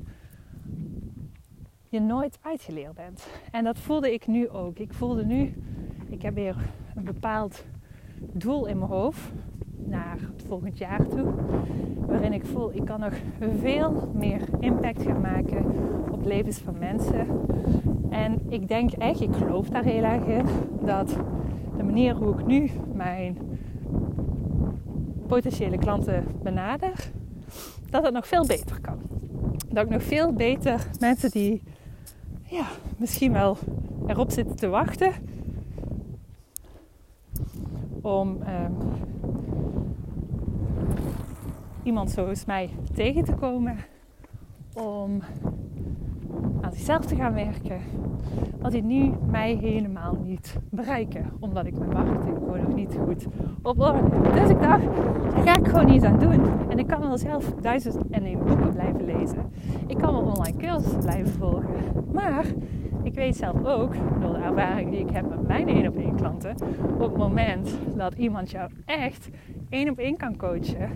je 1.88 2.00
nooit 2.00 2.38
uitgeleerd 2.43 2.95
bent. 2.95 3.26
En 3.50 3.64
dat 3.64 3.78
voelde 3.78 4.12
ik 4.12 4.26
nu 4.26 4.49
ook. 4.49 4.78
Ik 4.78 4.93
voelde 4.93 5.25
nu, 5.25 5.55
ik 6.09 6.23
heb 6.23 6.35
weer 6.35 6.57
een 6.95 7.05
bepaald 7.05 7.64
doel 8.21 8.66
in 8.66 8.78
mijn 8.78 8.90
hoofd 8.90 9.33
naar 9.76 10.19
het 10.21 10.43
volgend 10.47 10.78
jaar 10.78 11.07
toe. 11.07 11.35
Waarin 12.07 12.33
ik 12.33 12.47
voel, 12.47 12.75
ik 12.75 12.85
kan 12.85 13.00
nog 13.00 13.14
veel 13.61 14.11
meer 14.14 14.40
impact 14.61 15.02
gaan 15.02 15.21
maken 15.21 15.64
op 16.11 16.25
levens 16.25 16.59
van 16.59 16.78
mensen. 16.78 17.26
En 18.16 18.40
ik 18.49 18.68
denk 18.68 18.92
echt, 18.92 19.20
ik 19.20 19.35
geloof 19.35 19.68
daar 19.68 19.85
heel 19.85 20.02
erg 20.02 20.25
in, 20.25 20.46
dat 20.85 21.08
de 21.76 21.82
manier 21.82 22.14
hoe 22.14 22.38
ik 22.38 22.46
nu 22.46 22.70
mijn 22.92 23.38
potentiële 25.26 25.78
klanten 25.78 26.25
benader, 26.42 27.11
dat 27.90 28.04
het 28.04 28.12
nog 28.12 28.26
veel 28.26 28.46
beter 28.46 28.80
kan. 28.80 28.99
Dat 29.68 29.85
ik 29.85 29.90
nog 29.90 30.02
veel 30.02 30.32
beter 30.32 30.87
mensen 30.99 31.30
die 31.30 31.62
ja, 32.42 32.66
misschien 32.96 33.32
wel 33.32 33.56
erop 34.06 34.30
zitten 34.30 34.56
te 34.56 34.68
wachten 34.68 35.12
om 38.00 38.28
um, 38.28 38.76
iemand 41.82 42.11
zoals 42.11 42.44
mij 42.44 42.70
tegen 42.94 43.25
te 43.25 43.35
komen, 43.35 43.76
om 44.75 45.23
zichzelf 46.73 47.04
te 47.04 47.16
gaan 47.16 47.35
werken, 47.35 47.80
wat 48.61 48.73
die 48.73 48.82
nu 48.82 49.12
mij 49.30 49.54
helemaal 49.54 50.18
niet 50.25 50.58
bereiken. 50.70 51.32
Omdat 51.40 51.66
ik 51.66 51.78
mijn 51.78 51.90
marketing 51.90 52.37
gewoon 52.37 52.61
nog 52.61 52.75
niet 52.75 52.99
goed 53.04 53.26
op 53.62 53.80
orde 53.80 53.99
heb. 53.99 54.35
Dus 54.35 54.50
ik 54.50 54.62
dacht, 54.62 54.85
daar 55.35 55.42
ga 55.44 55.56
ik 55.56 55.68
gewoon 55.68 55.88
iets 55.88 56.04
aan 56.04 56.18
doen. 56.18 56.40
En 56.68 56.78
ik 56.78 56.87
kan 56.87 57.00
wel 57.00 57.18
zelf 57.18 57.54
duizend 57.61 57.96
en 58.11 58.25
één 58.25 58.38
boeken 58.44 58.73
blijven 58.73 59.04
lezen. 59.04 59.50
Ik 59.87 59.99
kan 59.99 60.12
wel 60.12 60.23
online 60.23 60.56
cursussen 60.56 61.00
blijven 61.00 61.32
volgen. 61.32 61.75
Maar 62.12 62.44
ik 63.02 63.14
weet 63.14 63.37
zelf 63.37 63.64
ook, 63.64 63.94
door 64.20 64.32
de 64.32 64.38
ervaring 64.38 64.90
die 64.90 65.00
ik 65.00 65.11
heb 65.11 65.28
met 65.28 65.46
mijn 65.46 65.68
één 65.68 65.88
op 65.88 65.96
één 65.96 66.16
klanten, 66.16 66.54
op 66.94 67.00
het 67.00 67.16
moment 67.16 67.78
dat 67.96 68.14
iemand 68.14 68.50
jou 68.50 68.70
echt 68.85 69.28
één 69.68 69.90
op 69.90 69.99
één 69.99 70.16
kan 70.16 70.37
coachen, 70.37 70.90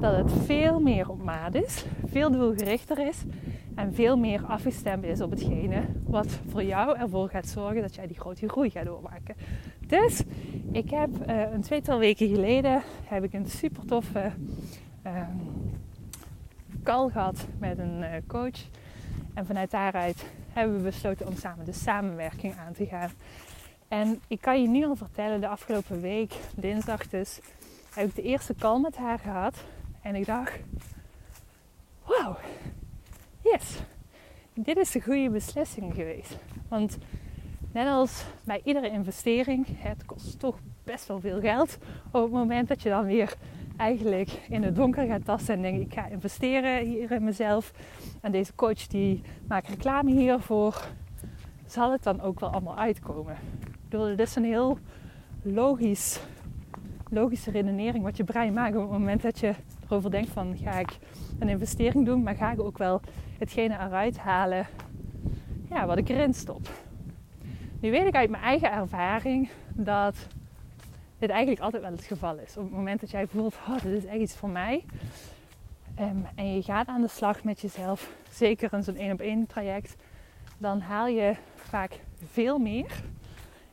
dat 0.00 0.16
het 0.16 0.32
veel 0.32 0.80
meer 0.80 1.10
op 1.10 1.24
maat 1.24 1.54
is, 1.54 1.86
veel 2.06 2.30
doelgerichter 2.30 3.06
is 3.06 3.24
en 3.74 3.94
veel 3.94 4.16
meer 4.16 4.44
afgestemd 4.46 5.04
is 5.04 5.20
op 5.20 5.30
hetgene 5.30 5.82
wat 6.04 6.38
voor 6.48 6.62
jou 6.62 6.98
ervoor 6.98 7.28
gaat 7.28 7.46
zorgen 7.46 7.82
dat 7.82 7.94
jij 7.94 8.06
die 8.06 8.20
grote 8.20 8.48
groei 8.48 8.70
gaat 8.70 8.84
doormaken. 8.84 9.34
Dus 9.86 10.22
ik 10.72 10.90
heb 10.90 11.10
uh, 11.28 11.52
een 11.52 11.62
tweetal 11.62 11.98
weken 11.98 12.28
geleden 12.28 12.82
heb 13.04 13.24
ik 13.24 13.32
een 13.32 13.46
super 13.46 13.86
toffe 13.86 14.32
uh, 15.06 15.22
call 16.82 17.10
gehad 17.10 17.46
met 17.58 17.78
een 17.78 17.98
uh, 18.00 18.08
coach. 18.26 18.68
En 19.34 19.46
vanuit 19.46 19.70
daaruit 19.70 20.24
hebben 20.52 20.76
we 20.76 20.82
besloten 20.82 21.26
om 21.26 21.36
samen 21.36 21.64
de 21.64 21.72
samenwerking 21.72 22.54
aan 22.66 22.72
te 22.72 22.86
gaan. 22.86 23.10
En 23.88 24.20
ik 24.28 24.40
kan 24.40 24.62
je 24.62 24.68
nu 24.68 24.84
al 24.84 24.96
vertellen, 24.96 25.40
de 25.40 25.48
afgelopen 25.48 26.00
week, 26.00 26.34
dinsdag 26.56 27.08
dus, 27.08 27.40
heb 27.94 28.08
ik 28.08 28.14
de 28.14 28.22
eerste 28.22 28.54
call 28.54 28.80
met 28.80 28.96
haar 28.96 29.18
gehad. 29.18 29.64
En 30.02 30.14
ik 30.14 30.26
dacht, 30.26 30.58
wauw, 32.04 32.36
dit 34.54 34.76
is 34.76 34.90
de 34.90 35.00
goede 35.00 35.30
beslissing 35.30 35.94
geweest. 35.94 36.38
Want 36.68 36.98
net 37.72 37.86
als 37.86 38.24
bij 38.44 38.60
iedere 38.64 38.90
investering, 38.90 39.66
het 39.68 40.04
kost 40.06 40.38
toch 40.38 40.58
best 40.84 41.06
wel 41.06 41.20
veel 41.20 41.40
geld. 41.40 41.78
Op 42.10 42.22
het 42.22 42.32
moment 42.32 42.68
dat 42.68 42.82
je 42.82 42.88
dan 42.88 43.04
weer 43.04 43.34
eigenlijk 43.76 44.30
in 44.48 44.62
het 44.62 44.76
donker 44.76 45.06
gaat 45.06 45.24
tasten 45.24 45.54
en 45.54 45.62
denkt 45.62 45.80
ik 45.80 45.94
ga 45.94 46.06
investeren 46.06 46.86
hier 46.86 47.10
in 47.10 47.24
mezelf. 47.24 47.72
En 48.20 48.32
deze 48.32 48.54
coach 48.54 48.86
die 48.86 49.22
maakt 49.48 49.68
reclame 49.68 50.10
hiervoor. 50.10 50.88
Zal 51.66 51.92
het 51.92 52.02
dan 52.02 52.20
ook 52.20 52.40
wel 52.40 52.50
allemaal 52.50 52.76
uitkomen? 52.76 53.36
Ik 53.60 53.88
bedoel, 53.88 54.06
dit 54.06 54.20
is 54.20 54.36
een 54.36 54.44
heel 54.44 54.78
logisch, 55.42 56.20
logische 57.10 57.50
redenering 57.50 58.04
wat 58.04 58.16
je 58.16 58.24
brein 58.24 58.52
maakt 58.52 58.76
op 58.76 58.82
het 58.82 58.90
moment 58.90 59.22
dat 59.22 59.38
je 59.38 59.54
erover 59.94 60.10
denkt 60.10 60.30
van 60.30 60.56
ga 60.56 60.78
ik 60.78 60.98
een 61.38 61.48
investering 61.48 62.06
doen, 62.06 62.22
maar 62.22 62.34
ga 62.34 62.52
ik 62.52 62.60
ook 62.60 62.78
wel 62.78 63.00
hetgene 63.38 63.74
eruit 63.74 64.18
halen 64.18 64.66
ja, 65.68 65.86
wat 65.86 65.98
ik 65.98 66.08
erin 66.08 66.34
stop. 66.34 66.68
Nu 67.80 67.90
weet 67.90 68.06
ik 68.06 68.14
uit 68.14 68.30
mijn 68.30 68.42
eigen 68.42 68.72
ervaring 68.72 69.48
dat 69.72 70.26
dit 71.18 71.30
eigenlijk 71.30 71.60
altijd 71.60 71.82
wel 71.82 71.92
het 71.92 72.04
geval 72.04 72.38
is. 72.38 72.56
Op 72.56 72.62
het 72.62 72.72
moment 72.72 73.00
dat 73.00 73.10
jij 73.10 73.26
voelt, 73.26 73.54
oh, 73.68 73.82
dit 73.82 73.92
is 73.92 74.04
echt 74.04 74.20
iets 74.20 74.36
voor 74.36 74.48
mij. 74.48 74.84
Um, 76.00 76.26
en 76.34 76.54
je 76.54 76.62
gaat 76.62 76.86
aan 76.86 77.00
de 77.00 77.08
slag 77.08 77.44
met 77.44 77.60
jezelf, 77.60 78.14
zeker 78.30 78.72
in 78.72 78.82
zo'n 78.82 78.96
één 78.96 79.12
op 79.12 79.20
één 79.20 79.46
traject, 79.46 79.96
dan 80.58 80.80
haal 80.80 81.06
je 81.06 81.34
vaak 81.54 82.00
veel 82.24 82.58
meer 82.58 83.02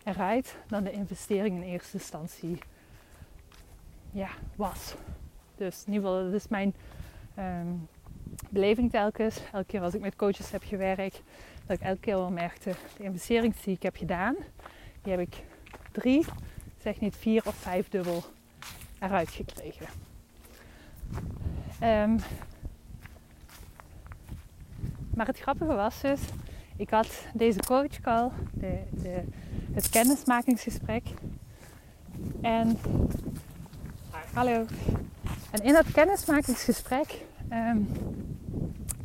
eruit 0.04 0.58
dan 0.68 0.84
de 0.84 0.92
investering 0.92 1.56
in 1.56 1.70
eerste 1.70 1.98
instantie 1.98 2.58
ja, 4.12 4.30
was. 4.56 4.96
Dus 5.62 5.84
in 5.86 5.94
ieder 5.94 6.10
geval, 6.10 6.24
dat 6.24 6.34
is 6.34 6.48
mijn 6.48 6.74
um, 7.40 7.88
beleving 8.50 8.92
telkens. 8.92 9.40
Elke 9.52 9.66
keer 9.66 9.82
als 9.82 9.94
ik 9.94 10.02
met 10.02 10.16
coaches 10.16 10.52
heb 10.52 10.64
gewerkt, 10.64 11.22
dat 11.66 11.78
ik 11.78 11.84
elke 11.84 12.00
keer 12.00 12.16
wel 12.16 12.32
merkte, 12.32 12.74
de 12.98 13.04
investering 13.04 13.56
die 13.56 13.76
ik 13.76 13.84
heb 13.84 13.96
gedaan, 13.96 14.36
die 15.02 15.12
heb 15.12 15.22
ik 15.22 15.44
drie, 15.92 16.26
zeg 16.82 17.00
niet 17.00 17.16
vier 17.16 17.44
of 17.46 17.56
vijf 17.56 17.90
dubbel 17.90 18.24
eruit 19.00 19.30
gekregen. 19.30 19.86
Um, 21.84 22.20
maar 25.16 25.26
het 25.26 25.40
grappige 25.40 25.74
was 25.74 26.02
dus, 26.02 26.22
ik 26.76 26.90
had 26.90 27.26
deze 27.34 27.60
coachcall, 27.60 28.30
de, 28.54 28.82
de, 28.90 29.24
het 29.74 29.90
kennismakingsgesprek. 29.90 31.04
En, 32.42 32.78
hallo. 34.34 34.66
En 35.52 35.64
in 35.64 35.74
dat 35.74 35.92
kennismakingsgesprek 35.92 37.22
um, 37.54 37.88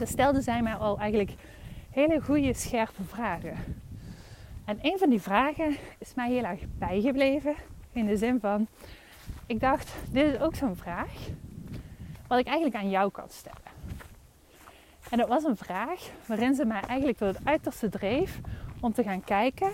stelde 0.02 0.40
zij 0.40 0.62
mij 0.62 0.74
al 0.74 0.98
eigenlijk 0.98 1.34
hele 1.90 2.20
goede, 2.20 2.54
scherpe 2.54 3.04
vragen. 3.04 3.56
En 4.64 4.78
een 4.82 4.98
van 4.98 5.10
die 5.10 5.20
vragen 5.20 5.76
is 5.98 6.14
mij 6.14 6.30
heel 6.30 6.44
erg 6.44 6.60
bijgebleven. 6.78 7.54
In 7.92 8.06
de 8.06 8.16
zin 8.16 8.40
van, 8.40 8.66
ik 9.46 9.60
dacht, 9.60 9.94
dit 10.10 10.34
is 10.34 10.40
ook 10.40 10.54
zo'n 10.54 10.76
vraag 10.76 11.12
wat 12.26 12.38
ik 12.38 12.46
eigenlijk 12.46 12.76
aan 12.76 12.90
jou 12.90 13.10
kan 13.10 13.28
stellen. 13.28 13.74
En 15.10 15.18
dat 15.18 15.28
was 15.28 15.44
een 15.44 15.56
vraag 15.56 16.10
waarin 16.26 16.54
ze 16.54 16.64
mij 16.64 16.80
eigenlijk 16.80 17.18
tot 17.18 17.36
het 17.36 17.46
uiterste 17.46 17.88
dreef 17.88 18.40
om 18.80 18.92
te 18.92 19.02
gaan 19.02 19.24
kijken, 19.24 19.70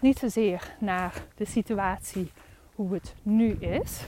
niet 0.00 0.18
zozeer 0.18 0.74
naar 0.78 1.24
de 1.34 1.44
situatie 1.44 2.32
hoe 2.74 2.94
het 2.94 3.14
nu 3.22 3.52
is, 3.52 4.00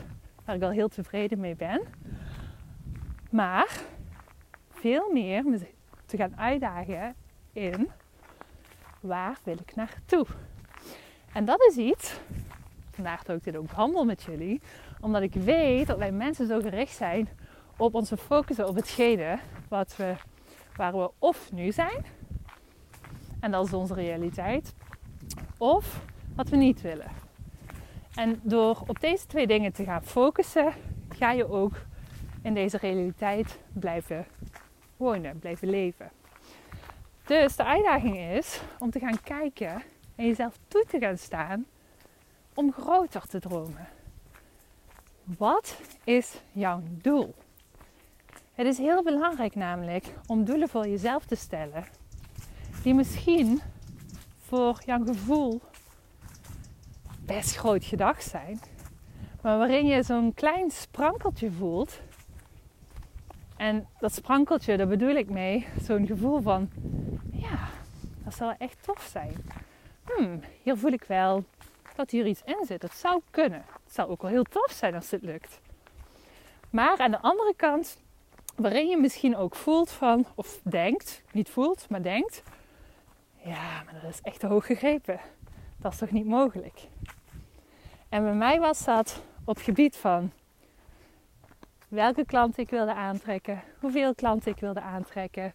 waar 0.45 0.57
ik 0.57 0.63
al 0.63 0.71
heel 0.71 0.89
tevreden 0.89 1.41
mee 1.41 1.57
ben, 1.57 1.83
maar 3.31 3.81
veel 4.71 5.13
meer 5.13 5.45
me 5.45 5.61
te 6.07 6.17
gaan 6.17 6.37
uitdagen 6.37 7.15
in 7.53 7.91
waar 9.01 9.39
wil 9.45 9.57
ik 9.59 9.75
naartoe. 9.75 10.27
En 11.33 11.45
dat 11.45 11.61
is 11.69 11.77
iets, 11.77 12.21
vandaag 12.91 13.23
dat 13.23 13.37
ik 13.37 13.45
dit 13.45 13.57
ook 13.57 13.69
behandel 13.69 14.05
met 14.05 14.23
jullie, 14.23 14.61
omdat 15.01 15.23
ik 15.23 15.35
weet 15.35 15.87
dat 15.87 15.99
wij 15.99 16.13
mensen 16.13 16.47
zo 16.47 16.61
gericht 16.61 16.97
zijn 16.97 17.29
op 17.77 17.95
onze 17.95 18.17
focussen 18.17 18.69
op 18.69 18.75
hetgene 18.75 19.39
wat 19.69 19.97
we, 19.97 20.15
waar 20.77 20.93
we 20.93 21.11
of 21.19 21.53
nu 21.53 21.73
zijn, 21.73 22.05
en 23.41 23.51
dat 23.51 23.67
is 23.67 23.73
onze 23.73 23.95
realiteit, 23.95 24.75
of 25.59 26.05
wat 26.35 26.49
we 26.49 26.57
niet 26.57 26.81
willen. 26.81 27.22
En 28.15 28.41
door 28.43 28.83
op 28.87 29.01
deze 29.01 29.27
twee 29.27 29.47
dingen 29.47 29.73
te 29.73 29.85
gaan 29.85 30.05
focussen, 30.05 30.73
ga 31.09 31.33
je 31.33 31.51
ook 31.51 31.73
in 32.43 32.55
deze 32.55 32.77
realiteit 32.77 33.59
blijven 33.73 34.27
wonen, 34.97 35.39
blijven 35.39 35.71
leven. 35.71 36.11
Dus 37.25 37.57
de 37.57 37.65
uitdaging 37.65 38.19
is 38.19 38.61
om 38.79 38.91
te 38.91 38.99
gaan 38.99 39.21
kijken 39.23 39.83
en 40.15 40.27
jezelf 40.27 40.59
toe 40.69 40.85
te 40.89 40.99
gaan 40.99 41.19
staan 41.19 41.67
om 42.55 42.73
groter 42.73 43.27
te 43.27 43.41
dromen. 43.41 43.89
Wat 45.25 45.81
is 46.05 46.41
jouw 46.53 46.83
doel? 46.85 47.35
Het 48.53 48.67
is 48.67 48.79
heel 48.79 49.03
belangrijk 49.03 49.55
namelijk 49.55 50.15
om 50.27 50.45
doelen 50.45 50.69
voor 50.69 50.89
jezelf 50.89 51.25
te 51.25 51.35
stellen 51.35 51.85
die 52.83 52.95
misschien 52.95 53.61
voor 54.39 54.83
jouw 54.85 55.05
gevoel 55.05 55.61
best 57.27 57.57
groot 57.57 57.85
gedacht 57.85 58.25
zijn, 58.25 58.61
maar 59.41 59.59
waarin 59.59 59.87
je 59.87 60.03
zo'n 60.03 60.35
klein 60.35 60.71
sprankeltje 60.71 61.51
voelt. 61.51 62.01
En 63.57 63.87
dat 63.99 64.15
sprankeltje, 64.15 64.77
daar 64.77 64.89
bedoel 64.89 65.15
ik 65.15 65.31
mee, 65.31 65.67
zo'n 65.83 66.07
gevoel 66.07 66.41
van, 66.41 66.71
ja, 67.33 67.69
dat 68.25 68.35
zal 68.35 68.55
echt 68.59 68.83
tof 68.83 69.09
zijn. 69.11 69.35
Hmm, 70.05 70.41
hier 70.63 70.77
voel 70.77 70.93
ik 70.93 71.05
wel 71.05 71.45
dat 71.97 72.11
hier 72.11 72.27
iets 72.27 72.43
in 72.45 72.65
zit. 72.67 72.83
Het 72.83 72.95
zou 72.95 73.21
kunnen. 73.31 73.65
Het 73.85 73.93
zou 73.93 74.11
ook 74.11 74.23
wel 74.23 74.31
heel 74.31 74.45
tof 74.45 74.71
zijn 74.71 74.95
als 74.95 75.09
dit 75.09 75.23
lukt. 75.23 75.61
Maar 76.71 76.99
aan 76.99 77.11
de 77.11 77.21
andere 77.21 77.55
kant, 77.57 77.97
waarin 78.57 78.89
je 78.89 78.97
misschien 78.97 79.37
ook 79.37 79.55
voelt 79.55 79.91
van, 79.91 80.27
of 80.35 80.61
denkt, 80.63 81.23
niet 81.33 81.51
voelt, 81.51 81.87
maar 81.89 82.03
denkt, 82.03 82.43
ja, 83.45 83.83
maar 83.85 84.01
dat 84.03 84.11
is 84.11 84.21
echt 84.23 84.43
hoog 84.43 84.67
gegrepen. 84.67 85.21
Dat 85.77 85.93
is 85.93 85.99
toch 85.99 86.11
niet 86.11 86.27
mogelijk? 86.27 86.81
En 88.13 88.23
bij 88.23 88.35
mij 88.35 88.61
was 88.61 88.85
dat 88.85 89.23
op 89.45 89.59
gebied 89.59 89.97
van 89.97 90.33
welke 91.89 92.25
klanten 92.25 92.63
ik 92.63 92.71
wilde 92.71 92.95
aantrekken, 92.95 93.63
hoeveel 93.81 94.15
klanten 94.15 94.53
ik 94.53 94.61
wilde 94.61 94.81
aantrekken. 94.81 95.55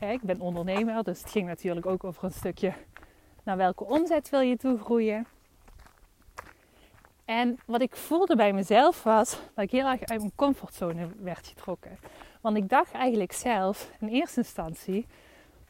ik 0.00 0.20
ben 0.22 0.40
ondernemer, 0.40 1.04
dus 1.04 1.20
het 1.20 1.30
ging 1.30 1.46
natuurlijk 1.46 1.86
ook 1.86 2.04
over 2.04 2.24
een 2.24 2.32
stukje 2.32 2.72
naar 3.42 3.56
welke 3.56 3.84
omzet 3.84 4.30
wil 4.30 4.40
je 4.40 4.56
toe 4.56 4.78
groeien. 4.78 5.26
En 7.24 7.58
wat 7.66 7.80
ik 7.80 7.96
voelde 7.96 8.36
bij 8.36 8.52
mezelf 8.52 9.02
was 9.02 9.30
dat 9.54 9.64
ik 9.64 9.70
heel 9.70 9.86
erg 9.86 10.00
uit 10.00 10.20
mijn 10.20 10.34
comfortzone 10.34 11.08
werd 11.20 11.46
getrokken. 11.46 11.98
Want 12.40 12.56
ik 12.56 12.68
dacht 12.68 12.92
eigenlijk 12.92 13.32
zelf 13.32 13.90
in 14.00 14.08
eerste 14.08 14.40
instantie, 14.40 15.06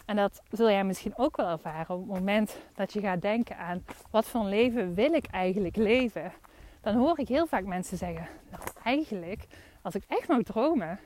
en 0.04 0.16
dat 0.16 0.42
zul 0.50 0.70
jij 0.70 0.84
misschien 0.84 1.16
ook 1.16 1.36
wel 1.36 1.48
ervaren 1.48 1.94
op 1.94 2.00
het 2.00 2.18
moment 2.18 2.56
dat 2.74 2.92
je 2.92 3.00
gaat 3.00 3.22
denken 3.22 3.56
aan 3.56 3.84
wat 4.10 4.24
voor 4.24 4.44
leven 4.44 4.94
wil 4.94 5.12
ik 5.12 5.26
eigenlijk 5.26 5.76
leven. 5.76 6.32
Dan 6.80 6.94
hoor 6.94 7.18
ik 7.18 7.28
heel 7.28 7.46
vaak 7.46 7.64
mensen 7.64 7.96
zeggen, 7.96 8.28
nou 8.50 8.62
eigenlijk, 8.84 9.46
als 9.82 9.94
ik 9.94 10.04
echt 10.08 10.28
mag 10.28 10.42
dromen, 10.42 10.98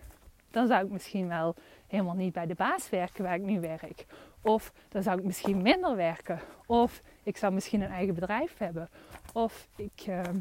dan 0.51 0.67
zou 0.67 0.85
ik 0.85 0.91
misschien 0.91 1.29
wel 1.29 1.55
helemaal 1.87 2.15
niet 2.15 2.33
bij 2.33 2.47
de 2.47 2.55
baas 2.55 2.91
werken 2.91 3.25
waar 3.25 3.35
ik 3.35 3.43
nu 3.43 3.61
werk. 3.61 4.07
Of 4.43 4.73
dan 4.89 5.03
zou 5.03 5.19
ik 5.19 5.25
misschien 5.25 5.63
minder 5.63 5.97
werken. 5.97 6.41
Of 6.67 7.03
ik 7.23 7.37
zou 7.37 7.53
misschien 7.53 7.83
een 7.83 7.91
eigen 7.91 8.15
bedrijf 8.15 8.59
hebben. 8.59 8.89
Of 9.33 9.69
ik 9.77 10.05
ehm, 10.07 10.37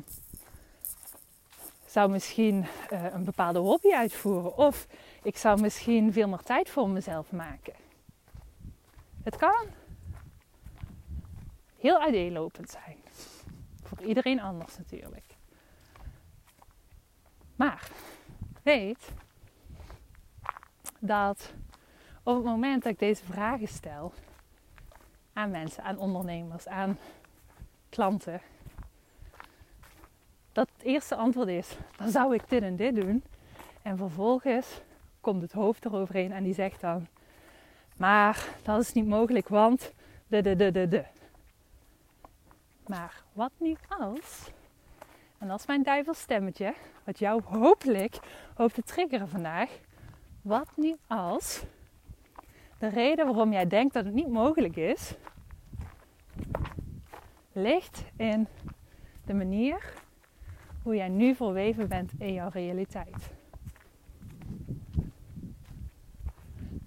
zou 1.86 2.10
misschien 2.10 2.66
eh, 2.90 3.04
een 3.14 3.24
bepaalde 3.24 3.60
hobby 3.60 3.94
uitvoeren. 3.94 4.58
Of 4.58 4.88
ik 5.24 5.38
zou 5.38 5.62
misschien 5.62 6.14
veel 6.14 6.28
meer 6.28 6.44
tijd 6.44 6.70
voor 6.70 6.90
mezelf 6.90 7.32
maken. 7.32 7.74
Het 9.28 9.38
kan 9.38 9.66
heel 11.78 12.02
uiteenlopend 12.02 12.70
zijn. 12.70 12.98
Voor 13.84 14.02
iedereen 14.02 14.42
anders 14.42 14.78
natuurlijk. 14.78 15.36
Maar 17.56 17.90
weet 18.64 19.14
dat 21.00 21.54
op 22.24 22.36
het 22.36 22.44
moment 22.44 22.84
dat 22.84 22.92
ik 22.92 23.00
deze 23.00 23.26
vragen 23.26 23.68
stel 23.68 24.14
aan 25.34 25.52
mensen, 25.52 25.84
aan 25.84 25.98
ondernemers, 25.98 26.68
aan 26.68 26.98
klanten, 27.90 28.42
dat 30.52 30.70
het 30.78 30.84
eerste 30.86 31.16
antwoord 31.16 31.48
is: 31.48 31.78
dan 31.98 32.10
zou 32.10 32.34
ik 32.34 32.50
dit 32.50 32.62
en 32.62 32.76
dit 32.76 32.96
doen. 32.96 33.24
En 33.82 33.98
vervolgens 33.98 34.82
komt 35.22 35.42
het 35.42 35.52
hoofd 35.52 35.86
eroverheen 35.86 36.32
en 36.32 36.44
die 36.44 36.54
zegt 36.54 36.82
dan: 36.82 37.08
maar 37.98 38.48
dat 38.64 38.82
is 38.82 38.94
niet 38.94 39.08
mogelijk, 39.08 39.48
want 39.48 39.94
de 40.28 40.42
de 40.42 40.56
de 40.56 40.72
de 40.72 40.88
de. 40.88 41.04
Maar 42.88 43.24
wat 43.34 43.52
nu 43.58 43.76
als? 43.88 44.52
En 45.38 45.48
dat 45.48 45.60
is 45.60 45.66
mijn 45.66 45.84
duivelstemmetje, 45.84 46.74
wat 47.04 47.20
jou 47.20 47.42
hopelijk 47.44 48.20
hoopt 48.56 48.74
te 48.74 48.82
triggeren 48.82 49.30
vandaag. 49.30 49.80
Wat 50.42 50.68
nu 50.76 50.96
als 51.08 51.64
de 52.80 52.88
reden 52.88 53.26
waarom 53.26 53.52
jij 53.52 53.68
denkt 53.68 53.94
dat 53.94 54.06
het 54.06 54.14
niet 54.14 54.28
mogelijk 54.28 54.76
is, 54.76 55.14
ligt 57.52 58.04
in 58.18 58.48
de 59.26 59.34
manier 59.34 59.94
hoe 60.84 60.96
jij 60.96 61.10
nu 61.10 61.36
verweven 61.36 61.88
bent 61.88 62.12
in 62.18 62.34
jouw 62.34 62.50
realiteit. 62.50 63.37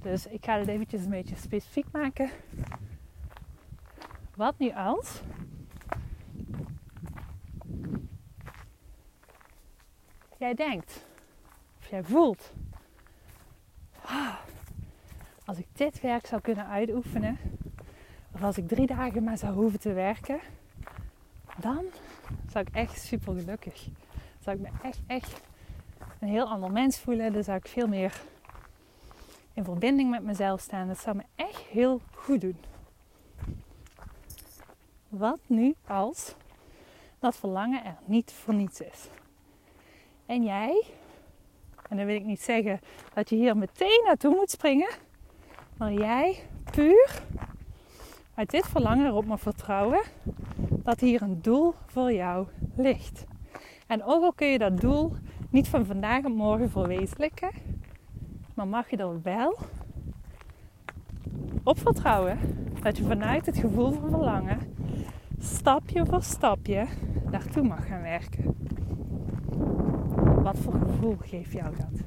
Dus 0.02 0.26
ik 0.26 0.44
ga 0.44 0.58
het 0.58 0.68
eventjes 0.68 1.04
een 1.04 1.10
beetje 1.10 1.36
specifiek 1.36 1.86
maken. 1.92 2.30
Wat 4.36 4.58
nu 4.58 4.72
als 4.72 5.22
jij 10.38 10.54
denkt 10.54 11.06
of 11.78 11.86
jij 11.88 12.02
voelt 12.02 12.52
ah, 14.04 14.34
als 15.44 15.58
ik 15.58 15.66
dit 15.72 16.00
werk 16.00 16.26
zou 16.26 16.40
kunnen 16.40 16.66
uitoefenen, 16.66 17.38
of 18.32 18.42
als 18.42 18.58
ik 18.58 18.68
drie 18.68 18.86
dagen 18.86 19.24
maar 19.24 19.38
zou 19.38 19.54
hoeven 19.54 19.80
te 19.80 19.92
werken, 19.92 20.40
dan 21.56 21.84
zou 22.50 22.64
ik 22.68 22.74
echt 22.74 23.00
super 23.00 23.34
gelukkig. 23.34 23.88
Zou 24.38 24.56
ik 24.56 24.62
me 24.62 24.68
echt, 24.82 25.00
echt 25.06 25.40
een 26.18 26.28
heel 26.28 26.48
ander 26.48 26.72
mens 26.72 26.98
voelen. 26.98 27.32
Dan 27.32 27.44
zou 27.44 27.58
ik 27.58 27.68
veel 27.68 27.86
meer 27.86 28.22
in 29.54 29.64
verbinding 29.64 30.10
met 30.10 30.22
mezelf 30.22 30.60
staan. 30.60 30.88
Dat 30.88 30.98
zou 30.98 31.16
me 31.16 31.22
echt 31.34 31.56
heel 31.56 32.00
goed 32.14 32.40
doen. 32.40 32.58
Wat 35.08 35.38
nu 35.46 35.74
als 35.86 36.34
dat 37.18 37.36
verlangen 37.36 37.84
er 37.84 37.96
niet 38.04 38.32
voor 38.32 38.54
niets 38.54 38.80
is? 38.80 39.08
En 40.26 40.42
jij, 40.42 40.84
en 41.88 41.96
dan 41.96 42.06
wil 42.06 42.14
ik 42.14 42.24
niet 42.24 42.42
zeggen 42.42 42.80
dat 43.14 43.28
je 43.28 43.36
hier 43.36 43.56
meteen 43.56 44.02
naartoe 44.04 44.34
moet 44.34 44.50
springen, 44.50 44.90
maar 45.76 45.92
jij 45.92 46.42
puur 46.70 47.22
uit 48.34 48.50
dit 48.50 48.66
verlangen 48.66 49.06
erop 49.06 49.24
mag 49.24 49.40
vertrouwen 49.40 50.02
dat 50.82 51.00
hier 51.00 51.22
een 51.22 51.42
doel 51.42 51.74
voor 51.86 52.12
jou 52.12 52.46
ligt. 52.76 53.24
En 53.86 54.04
ook 54.04 54.22
al 54.22 54.32
kun 54.32 54.46
je 54.46 54.58
dat 54.58 54.80
doel 54.80 55.12
niet 55.50 55.68
van 55.68 55.86
vandaag 55.86 56.24
op 56.24 56.32
morgen 56.34 56.70
verwezenlijken, 56.70 57.50
maar 58.60 58.68
mag 58.68 58.90
je 58.90 58.96
er 58.96 59.22
wel 59.22 59.58
op 61.62 61.78
vertrouwen 61.78 62.38
dat 62.82 62.96
je 62.96 63.04
vanuit 63.04 63.46
het 63.46 63.58
gevoel 63.58 63.92
van 63.92 64.10
verlangen 64.10 64.58
stapje 65.38 66.06
voor 66.06 66.22
stapje 66.22 66.86
daartoe 67.30 67.62
mag 67.62 67.86
gaan 67.86 68.02
werken. 68.02 68.54
Wat 70.42 70.58
voor 70.58 70.72
gevoel 70.72 71.16
geeft 71.20 71.52
jou 71.52 71.74
dat? 71.76 72.00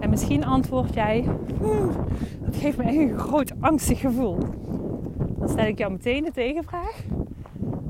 En 0.00 0.10
misschien 0.10 0.44
antwoord 0.44 0.94
jij, 0.94 1.24
dat 2.44 2.56
geeft 2.56 2.76
me 2.76 2.84
een 2.84 3.18
groot 3.18 3.52
angstig 3.60 4.00
gevoel. 4.00 4.38
Dan 5.38 5.48
stel 5.48 5.66
ik 5.66 5.78
jou 5.78 5.92
meteen 5.92 6.24
de 6.24 6.32
tegenvraag. 6.32 7.04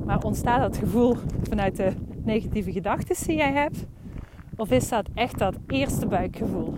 Maar 0.05 0.23
ontstaat 0.23 0.61
dat 0.61 0.77
gevoel 0.77 1.17
vanuit 1.43 1.77
de 1.77 1.93
negatieve 2.25 2.73
gedachten 2.73 3.27
die 3.27 3.37
jij 3.37 3.53
hebt? 3.53 3.87
Of 4.57 4.71
is 4.71 4.89
dat 4.89 5.09
echt 5.15 5.39
dat 5.39 5.57
eerste 5.67 6.07
buikgevoel? 6.07 6.75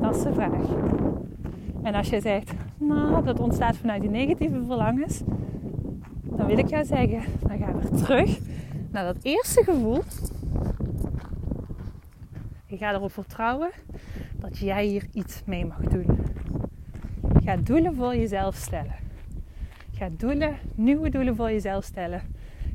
Dat 0.00 0.16
is 0.16 0.22
de 0.22 0.32
vraag. 0.32 0.68
En 1.82 1.94
als 1.94 2.08
je 2.08 2.20
zegt, 2.20 2.52
nou, 2.78 3.24
dat 3.24 3.40
ontstaat 3.40 3.76
vanuit 3.76 4.00
die 4.00 4.10
negatieve 4.10 4.64
verlangens, 4.66 5.22
dan 6.22 6.46
wil 6.46 6.58
ik 6.58 6.68
jou 6.68 6.84
zeggen, 6.84 7.22
dan 7.48 7.58
gaan 7.58 7.80
we 7.80 7.90
terug 8.04 8.38
naar 8.90 9.04
dat 9.04 9.16
eerste 9.22 9.64
gevoel. 9.64 10.02
Je 12.66 12.76
gaat 12.76 12.94
erop 12.94 13.12
vertrouwen 13.12 13.70
dat 14.38 14.58
jij 14.58 14.86
hier 14.86 15.06
iets 15.12 15.42
mee 15.46 15.66
mag 15.66 15.80
doen. 15.80 16.06
Ga 17.44 17.56
doelen 17.56 17.94
voor 17.94 18.16
jezelf 18.16 18.54
stellen. 18.54 18.94
Ga 19.92 20.08
doelen, 20.16 20.56
nieuwe 20.74 21.10
doelen 21.10 21.36
voor 21.36 21.50
jezelf 21.50 21.84
stellen. 21.84 22.22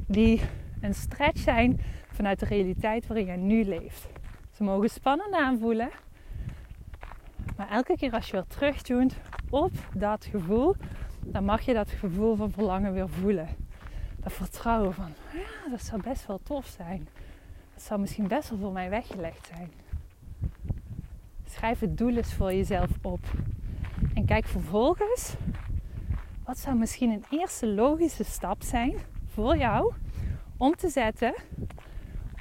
Die 0.07 0.41
een 0.81 0.93
stretch 0.93 1.39
zijn 1.39 1.79
vanuit 2.11 2.39
de 2.39 2.45
realiteit 2.45 3.07
waarin 3.07 3.25
je 3.25 3.37
nu 3.37 3.63
leeft. 3.63 4.07
Ze 4.51 4.63
mogen 4.63 4.89
spannend 4.89 5.33
aanvoelen. 5.33 5.89
Maar 7.55 7.69
elke 7.69 7.97
keer 7.97 8.11
als 8.11 8.25
je 8.25 8.31
weer 8.31 8.45
terugtunt 8.47 9.15
op 9.49 9.71
dat 9.93 10.25
gevoel, 10.25 10.75
dan 11.19 11.43
mag 11.43 11.61
je 11.61 11.73
dat 11.73 11.89
gevoel 11.89 12.35
van 12.35 12.51
verlangen 12.51 12.93
weer 12.93 13.09
voelen. 13.09 13.47
Dat 14.19 14.33
vertrouwen 14.33 14.93
van, 14.93 15.13
ja, 15.33 15.69
dat 15.69 15.81
zou 15.81 16.01
best 16.01 16.25
wel 16.25 16.39
tof 16.43 16.65
zijn. 16.65 17.07
Dat 17.73 17.83
zou 17.83 17.99
misschien 17.99 18.27
best 18.27 18.49
wel 18.49 18.59
voor 18.59 18.71
mij 18.71 18.89
weggelegd 18.89 19.47
zijn. 19.47 19.71
Schrijf 21.49 21.79
het 21.79 21.97
doel 21.97 22.15
eens 22.15 22.33
voor 22.33 22.53
jezelf 22.53 22.89
op. 23.01 23.19
En 24.13 24.25
kijk 24.25 24.45
vervolgens, 24.45 25.35
wat 26.43 26.57
zou 26.57 26.75
misschien 26.77 27.11
een 27.11 27.25
eerste 27.29 27.67
logische 27.67 28.23
stap 28.23 28.63
zijn 28.63 28.95
voor 29.25 29.57
jou 29.57 29.93
om 30.57 30.75
te 30.75 30.89
zetten 30.89 31.33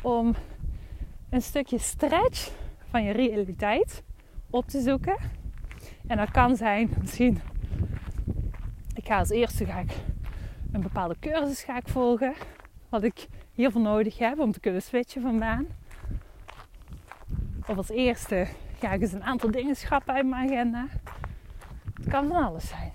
om 0.03 0.35
een 1.31 1.43
stukje 1.43 1.79
stretch 1.79 2.51
van 2.91 3.03
je 3.03 3.13
realiteit 3.13 4.03
op 4.55 4.69
te 4.69 4.81
zoeken. 4.81 5.17
En 6.07 6.17
dat 6.17 6.31
kan 6.31 6.57
zijn 6.57 6.91
misschien, 7.01 7.41
ik 8.95 9.07
ga 9.07 9.19
als 9.19 9.31
eerste 9.31 9.67
ga 9.67 9.79
ik 9.79 9.93
een 10.73 10.81
bepaalde 10.81 11.17
cursus 11.21 11.63
ga 11.63 11.77
ik 11.77 11.89
volgen, 11.89 12.35
wat 12.89 13.03
ik 13.03 13.27
hiervoor 13.53 13.81
nodig 13.81 14.19
heb 14.19 14.39
om 14.39 14.53
te 14.53 14.61
kunnen 14.61 14.83
switchen 14.83 15.23
van 15.23 15.39
baan. 15.39 15.67
Of 17.67 17.77
als 17.77 17.89
eerste 17.89 18.47
ga 18.79 18.93
ik 18.93 19.01
eens 19.01 19.13
een 19.13 19.25
aantal 19.25 19.51
dingen 19.51 19.77
schrappen 19.77 20.15
uit 20.15 20.27
mijn 20.27 20.47
agenda. 20.47 20.87
Het 21.95 22.09
kan 22.09 22.29
van 22.29 22.45
alles 22.45 22.69
zijn. 22.69 22.93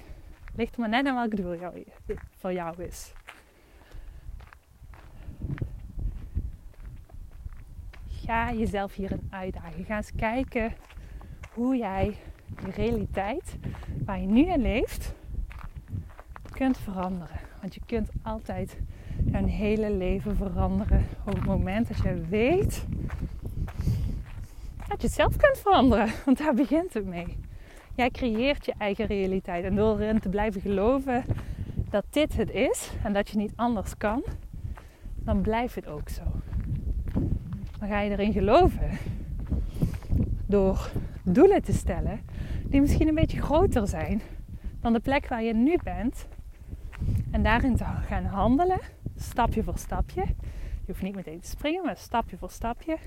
Ligt 0.56 0.78
maar 0.78 0.90
net 0.90 1.06
aan 1.06 1.16
welk 1.16 1.36
doel 1.36 1.56
jou, 1.56 1.86
voor 2.38 2.54
jou 2.54 2.84
is. 2.84 3.14
ga 8.30 8.54
jezelf 8.54 8.94
hierin 8.94 9.28
uitdagen. 9.30 9.86
Ga 9.86 9.96
eens 9.96 10.12
kijken 10.16 10.74
hoe 11.60 11.78
jij 11.78 12.16
de 12.64 12.72
realiteit 12.72 13.56
waar 14.06 14.20
je 14.20 14.28
nu 14.28 14.46
in 14.46 14.62
leeft 14.62 15.14
kunt 16.52 16.78
veranderen. 16.78 17.40
Want 17.62 17.74
je 17.74 17.82
kunt 17.86 18.10
altijd 18.24 18.78
jouw 19.32 19.46
hele 19.46 19.92
leven 19.92 20.36
veranderen 20.36 21.06
op 21.26 21.34
het 21.34 21.46
moment 21.46 21.88
dat 21.88 21.98
je 21.98 22.22
weet 22.30 22.86
dat 24.88 25.02
je 25.02 25.08
het 25.08 25.16
zelf 25.16 25.38
kunt 25.38 25.58
veranderen. 25.58 26.10
Want 26.26 26.38
daar 26.38 26.54
begint 26.54 26.94
het 26.94 27.06
mee. 27.06 27.38
Jij 27.96 28.10
creëert 28.10 28.66
je 28.66 28.74
eigen 28.78 29.06
realiteit. 29.06 29.64
En 29.64 29.76
door 29.76 30.00
erin 30.00 30.20
te 30.20 30.30
blijven 30.30 30.62
geloven 30.62 31.24
dat 31.90 32.06
dit 32.10 32.38
het 32.38 32.52
is 32.52 32.92
en 33.04 33.14
dat 33.14 33.30
je 33.30 33.38
niet 33.38 33.54
anders 33.56 33.98
kan, 33.98 34.24
dan 35.16 35.42
blijft 35.42 35.76
het 35.76 35.88
ook 35.88 36.10
zo. 36.10 36.24
Dan 37.80 37.88
ga 37.88 38.00
je 38.00 38.12
erin 38.12 38.34
geloven 38.34 38.90
door 40.46 40.92
doelen 41.34 41.64
te 41.64 41.74
stellen 41.74 42.22
die 42.66 42.82
misschien 42.82 43.08
een 43.08 43.16
beetje 43.16 43.42
groter 43.42 43.88
zijn 43.88 44.22
dan 44.82 44.94
de 44.94 45.00
plek 45.00 45.28
waar 45.28 45.44
je 45.44 45.54
nu 45.54 45.78
bent. 45.84 46.28
En 47.32 47.44
daarin 47.44 47.76
te 47.76 47.84
gaan 47.84 48.26
handelen, 48.26 48.80
stapje 49.16 49.64
voor 49.64 49.78
stapje. 49.78 50.22
Je 50.86 50.86
hoeft 50.86 51.02
niet 51.02 51.16
meteen 51.16 51.40
te 51.40 51.50
springen, 51.50 51.84
maar 51.84 51.98
stapje 51.98 52.38
voor 52.38 52.50
stapje. 52.50 52.98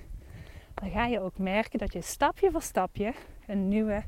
Dan 0.75 0.91
ga 0.91 1.07
je 1.07 1.21
ook 1.21 1.39
merken 1.39 1.79
dat 1.79 1.93
je 1.93 2.01
stapje 2.01 2.51
voor 2.51 2.63
stapje 2.63 3.13
een 3.47 3.69
nieuwe 3.69 4.03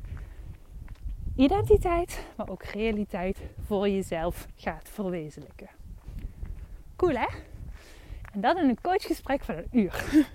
identiteit, 1.36 2.24
maar 2.36 2.48
ook 2.48 2.62
realiteit 2.62 3.38
voor 3.66 3.88
jezelf 3.88 4.46
gaat 4.54 4.88
verwezenlijken. 4.88 5.68
Cool 6.96 7.14
hè? 7.14 7.26
En 8.32 8.40
dat 8.40 8.56
in 8.56 8.68
een 8.68 8.80
coachgesprek 8.80 9.44
van 9.44 9.54
een 9.54 9.68
uur. 9.70 10.04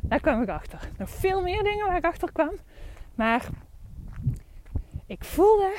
Daar 0.00 0.20
kwam 0.20 0.42
ik 0.42 0.48
achter. 0.48 0.88
Nog 0.98 1.10
veel 1.10 1.42
meer 1.42 1.62
dingen 1.62 1.86
waar 1.86 1.96
ik 1.96 2.04
achter 2.04 2.32
kwam. 2.32 2.50
Maar 3.18 3.48
ik 5.06 5.24
voelde, 5.24 5.76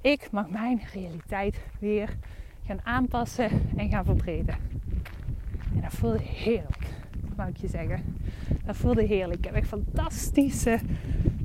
ik 0.00 0.28
mag 0.30 0.48
mijn 0.48 0.80
realiteit 0.92 1.60
weer 1.78 2.16
gaan 2.64 2.80
aanpassen 2.84 3.50
en 3.76 3.88
gaan 3.88 4.04
verbreden. 4.04 4.54
En 5.74 5.80
dat 5.80 5.92
voelde 5.92 6.22
heerlijk, 6.22 6.86
mag 7.36 7.48
ik 7.48 7.56
je 7.56 7.68
zeggen. 7.68 8.16
Dat 8.64 8.76
voelde 8.76 9.02
heerlijk. 9.02 9.38
Ik 9.38 9.44
heb 9.44 9.54
echt 9.54 9.68
fantastische, 9.68 10.78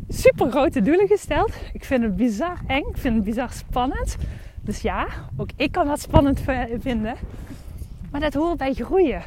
super 0.10 0.52
grote 0.52 0.82
doelen 0.82 1.08
gesteld. 1.08 1.56
Ik 1.74 1.84
vind 1.84 2.04
het 2.04 2.16
bizar 2.16 2.58
eng, 2.68 2.86
ik 2.90 2.98
vind 2.98 3.16
het 3.16 3.24
bizar 3.24 3.52
spannend. 3.52 4.18
Dus 4.62 4.82
ja, 4.82 5.08
ook 5.38 5.50
ik 5.56 5.72
kan 5.72 5.88
dat 5.88 6.02
spannend 6.02 6.42
vinden. 6.80 7.16
Maar 8.12 8.22
dat 8.22 8.34
hoort 8.34 8.58
bij 8.58 8.74
groeien. 8.74 9.24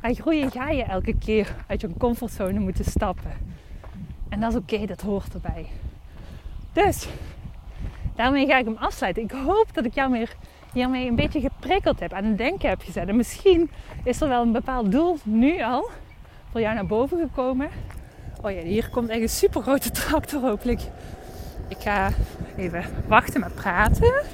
Bij 0.00 0.14
groeien 0.14 0.50
ga 0.50 0.70
je 0.70 0.82
elke 0.82 1.18
keer 1.18 1.54
uit 1.66 1.80
je 1.80 1.96
comfortzone 1.98 2.58
moeten 2.58 2.84
stappen. 2.84 3.46
En 4.28 4.40
dat 4.40 4.52
is 4.52 4.58
oké, 4.58 4.86
dat 4.86 5.00
hoort 5.00 5.34
erbij. 5.34 5.66
Dus, 6.72 7.08
daarmee 8.14 8.46
ga 8.46 8.58
ik 8.58 8.64
hem 8.64 8.76
afsluiten. 8.76 9.22
Ik 9.22 9.30
hoop 9.30 9.66
dat 9.72 9.84
ik 9.84 9.94
jou 9.94 10.10
meer, 10.10 10.36
hiermee 10.72 11.08
een 11.08 11.14
beetje 11.16 11.40
geprikkeld 11.40 12.00
heb, 12.00 12.12
aan 12.12 12.24
het 12.24 12.38
denken 12.38 12.68
heb 12.68 12.82
gezet. 12.82 13.08
En 13.08 13.16
misschien 13.16 13.70
is 14.04 14.20
er 14.20 14.28
wel 14.28 14.42
een 14.42 14.52
bepaald 14.52 14.92
doel 14.92 15.18
nu 15.22 15.62
al 15.62 15.90
voor 16.50 16.60
jou 16.60 16.74
naar 16.74 16.86
boven 16.86 17.18
gekomen. 17.18 17.68
Oh 18.42 18.50
ja, 18.50 18.62
hier 18.62 18.88
komt 18.90 19.08
echt 19.08 19.20
een 19.20 19.28
super 19.28 19.62
grote 19.62 19.90
tractor 19.90 20.40
hopelijk. 20.40 20.80
Ik 21.68 21.78
ga 21.78 22.10
even 22.56 22.84
wachten 23.06 23.40
met 23.40 23.54
praten. 23.54 24.24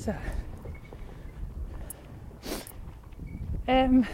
Zo. 0.00 0.12
Um, 3.66 4.04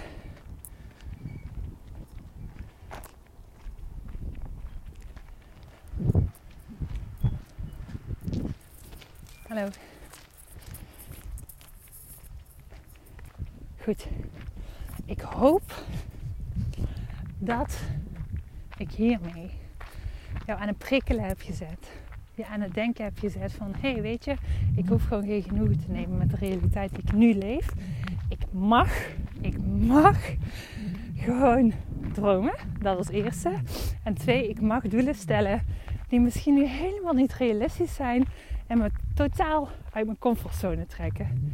hallo. 9.48 9.68
Goed. 13.82 14.06
Ik 15.04 15.20
hoop 15.20 15.84
dat 17.38 17.80
ik 18.76 18.90
hiermee 18.90 19.50
jou 20.46 20.60
aan 20.60 20.68
het 20.68 20.78
prikkelen 20.78 21.24
heb 21.24 21.40
gezet 21.40 21.90
je 22.34 22.46
aan 22.46 22.60
het 22.60 22.74
denken 22.74 23.04
heb 23.04 23.18
gezet 23.18 23.52
van 23.52 23.74
hé 23.80 23.92
hey, 23.92 24.02
weet 24.02 24.24
je, 24.24 24.34
ik 24.76 24.88
hoef 24.88 25.04
gewoon 25.04 25.24
geen 25.24 25.42
genoegen 25.42 25.78
te 25.78 25.90
nemen 25.90 26.18
met 26.18 26.30
de 26.30 26.36
realiteit 26.36 26.90
die 26.90 27.02
ik 27.02 27.12
nu 27.12 27.34
leef. 27.34 27.66
Ik 28.28 28.42
mag, 28.50 28.90
ik 29.40 29.64
mag 29.66 30.18
gewoon 31.16 31.72
dromen. 32.12 32.54
Dat 32.78 32.96
als 32.96 33.08
eerste. 33.08 33.52
En 34.02 34.14
twee, 34.14 34.48
ik 34.48 34.60
mag 34.60 34.82
doelen 34.82 35.14
stellen 35.14 35.62
die 36.08 36.20
misschien 36.20 36.54
nu 36.54 36.66
helemaal 36.66 37.12
niet 37.12 37.34
realistisch 37.34 37.94
zijn 37.94 38.24
en 38.66 38.78
me 38.78 38.90
totaal 39.14 39.68
uit 39.92 40.04
mijn 40.06 40.18
comfortzone 40.18 40.86
trekken. 40.86 41.51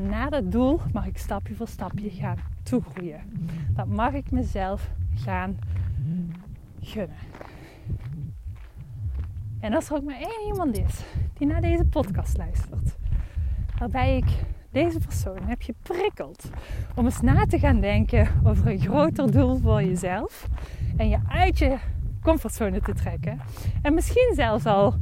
En 0.00 0.08
naar 0.08 0.30
dat 0.30 0.52
doel 0.52 0.80
mag 0.92 1.06
ik 1.06 1.18
stapje 1.18 1.54
voor 1.54 1.68
stapje 1.68 2.10
gaan 2.10 2.36
toegroeien. 2.62 3.20
Dat 3.70 3.86
mag 3.86 4.12
ik 4.12 4.30
mezelf 4.30 4.90
gaan 5.14 5.58
gunnen. 6.80 7.16
En 9.60 9.74
als 9.74 9.88
er 9.88 9.96
ook 9.96 10.04
maar 10.04 10.20
één 10.20 10.46
iemand 10.46 10.78
is 10.78 11.04
die 11.38 11.46
naar 11.46 11.60
deze 11.60 11.84
podcast 11.84 12.36
luistert, 12.36 12.96
waarbij 13.78 14.16
ik 14.16 14.44
deze 14.70 14.98
persoon 14.98 15.42
heb 15.42 15.62
geprikkeld 15.62 16.50
om 16.94 17.04
eens 17.04 17.20
na 17.20 17.46
te 17.46 17.58
gaan 17.58 17.80
denken 17.80 18.28
over 18.44 18.66
een 18.66 18.80
groter 18.80 19.32
doel 19.32 19.58
voor 19.58 19.82
jezelf 19.82 20.48
en 20.96 21.08
je 21.08 21.18
uit 21.28 21.58
je 21.58 21.76
comfortzone 22.22 22.80
te 22.80 22.94
trekken. 22.94 23.40
En 23.82 23.94
misschien 23.94 24.32
zelfs 24.34 24.66
al 24.66 24.94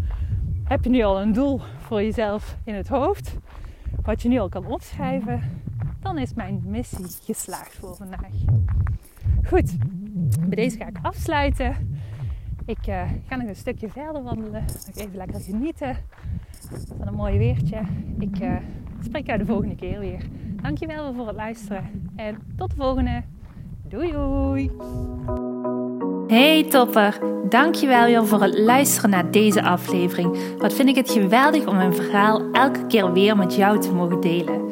heb 0.64 0.84
je 0.84 0.90
nu 0.90 1.02
al 1.02 1.20
een 1.20 1.32
doel 1.32 1.60
voor 1.78 2.02
jezelf 2.02 2.56
in 2.64 2.74
het 2.74 2.88
hoofd, 2.88 3.36
wat 4.02 4.22
je 4.22 4.28
nu 4.28 4.38
al 4.38 4.48
kan 4.48 4.66
opschrijven, 4.66 5.40
dan 6.00 6.18
is 6.18 6.34
mijn 6.34 6.62
missie 6.64 7.06
geslaagd 7.24 7.74
voor 7.74 7.96
vandaag. 7.96 8.32
Goed, 9.44 9.76
bij 10.38 10.56
deze 10.56 10.76
ga 10.76 10.86
ik 10.86 10.98
afsluiten. 11.02 11.74
Ik 12.64 12.86
uh, 12.86 13.02
ga 13.26 13.36
nog 13.36 13.48
een 13.48 13.56
stukje 13.56 13.88
verder 13.88 14.22
wandelen. 14.22 14.64
Nog 14.86 14.96
even 14.96 15.16
lekker 15.16 15.40
genieten 15.40 15.96
van 16.98 17.06
een 17.06 17.14
mooi 17.14 17.38
weertje. 17.38 17.80
Ik 18.18 18.40
uh, 18.40 18.56
spreek 19.00 19.26
jou 19.26 19.38
de 19.38 19.46
volgende 19.46 19.74
keer 19.74 19.98
weer. 19.98 20.24
Dankjewel 20.62 21.14
voor 21.14 21.26
het 21.26 21.36
luisteren. 21.36 22.10
En 22.16 22.38
tot 22.56 22.70
de 22.70 22.76
volgende. 22.76 23.22
Doei 23.88 24.12
doei! 24.12 24.70
Hey 26.28 26.64
topper, 26.64 27.18
dankjewel 27.48 28.04
weer 28.04 28.26
voor 28.26 28.42
het 28.42 28.58
luisteren 28.58 29.10
naar 29.10 29.30
deze 29.30 29.62
aflevering. 29.62 30.38
Wat 30.58 30.72
vind 30.72 30.88
ik 30.88 30.96
het 30.96 31.10
geweldig 31.10 31.66
om 31.66 31.76
mijn 31.76 31.94
verhaal 31.94 32.42
elke 32.52 32.86
keer 32.86 33.12
weer 33.12 33.36
met 33.36 33.54
jou 33.54 33.80
te 33.80 33.92
mogen 33.92 34.20
delen. 34.20 34.67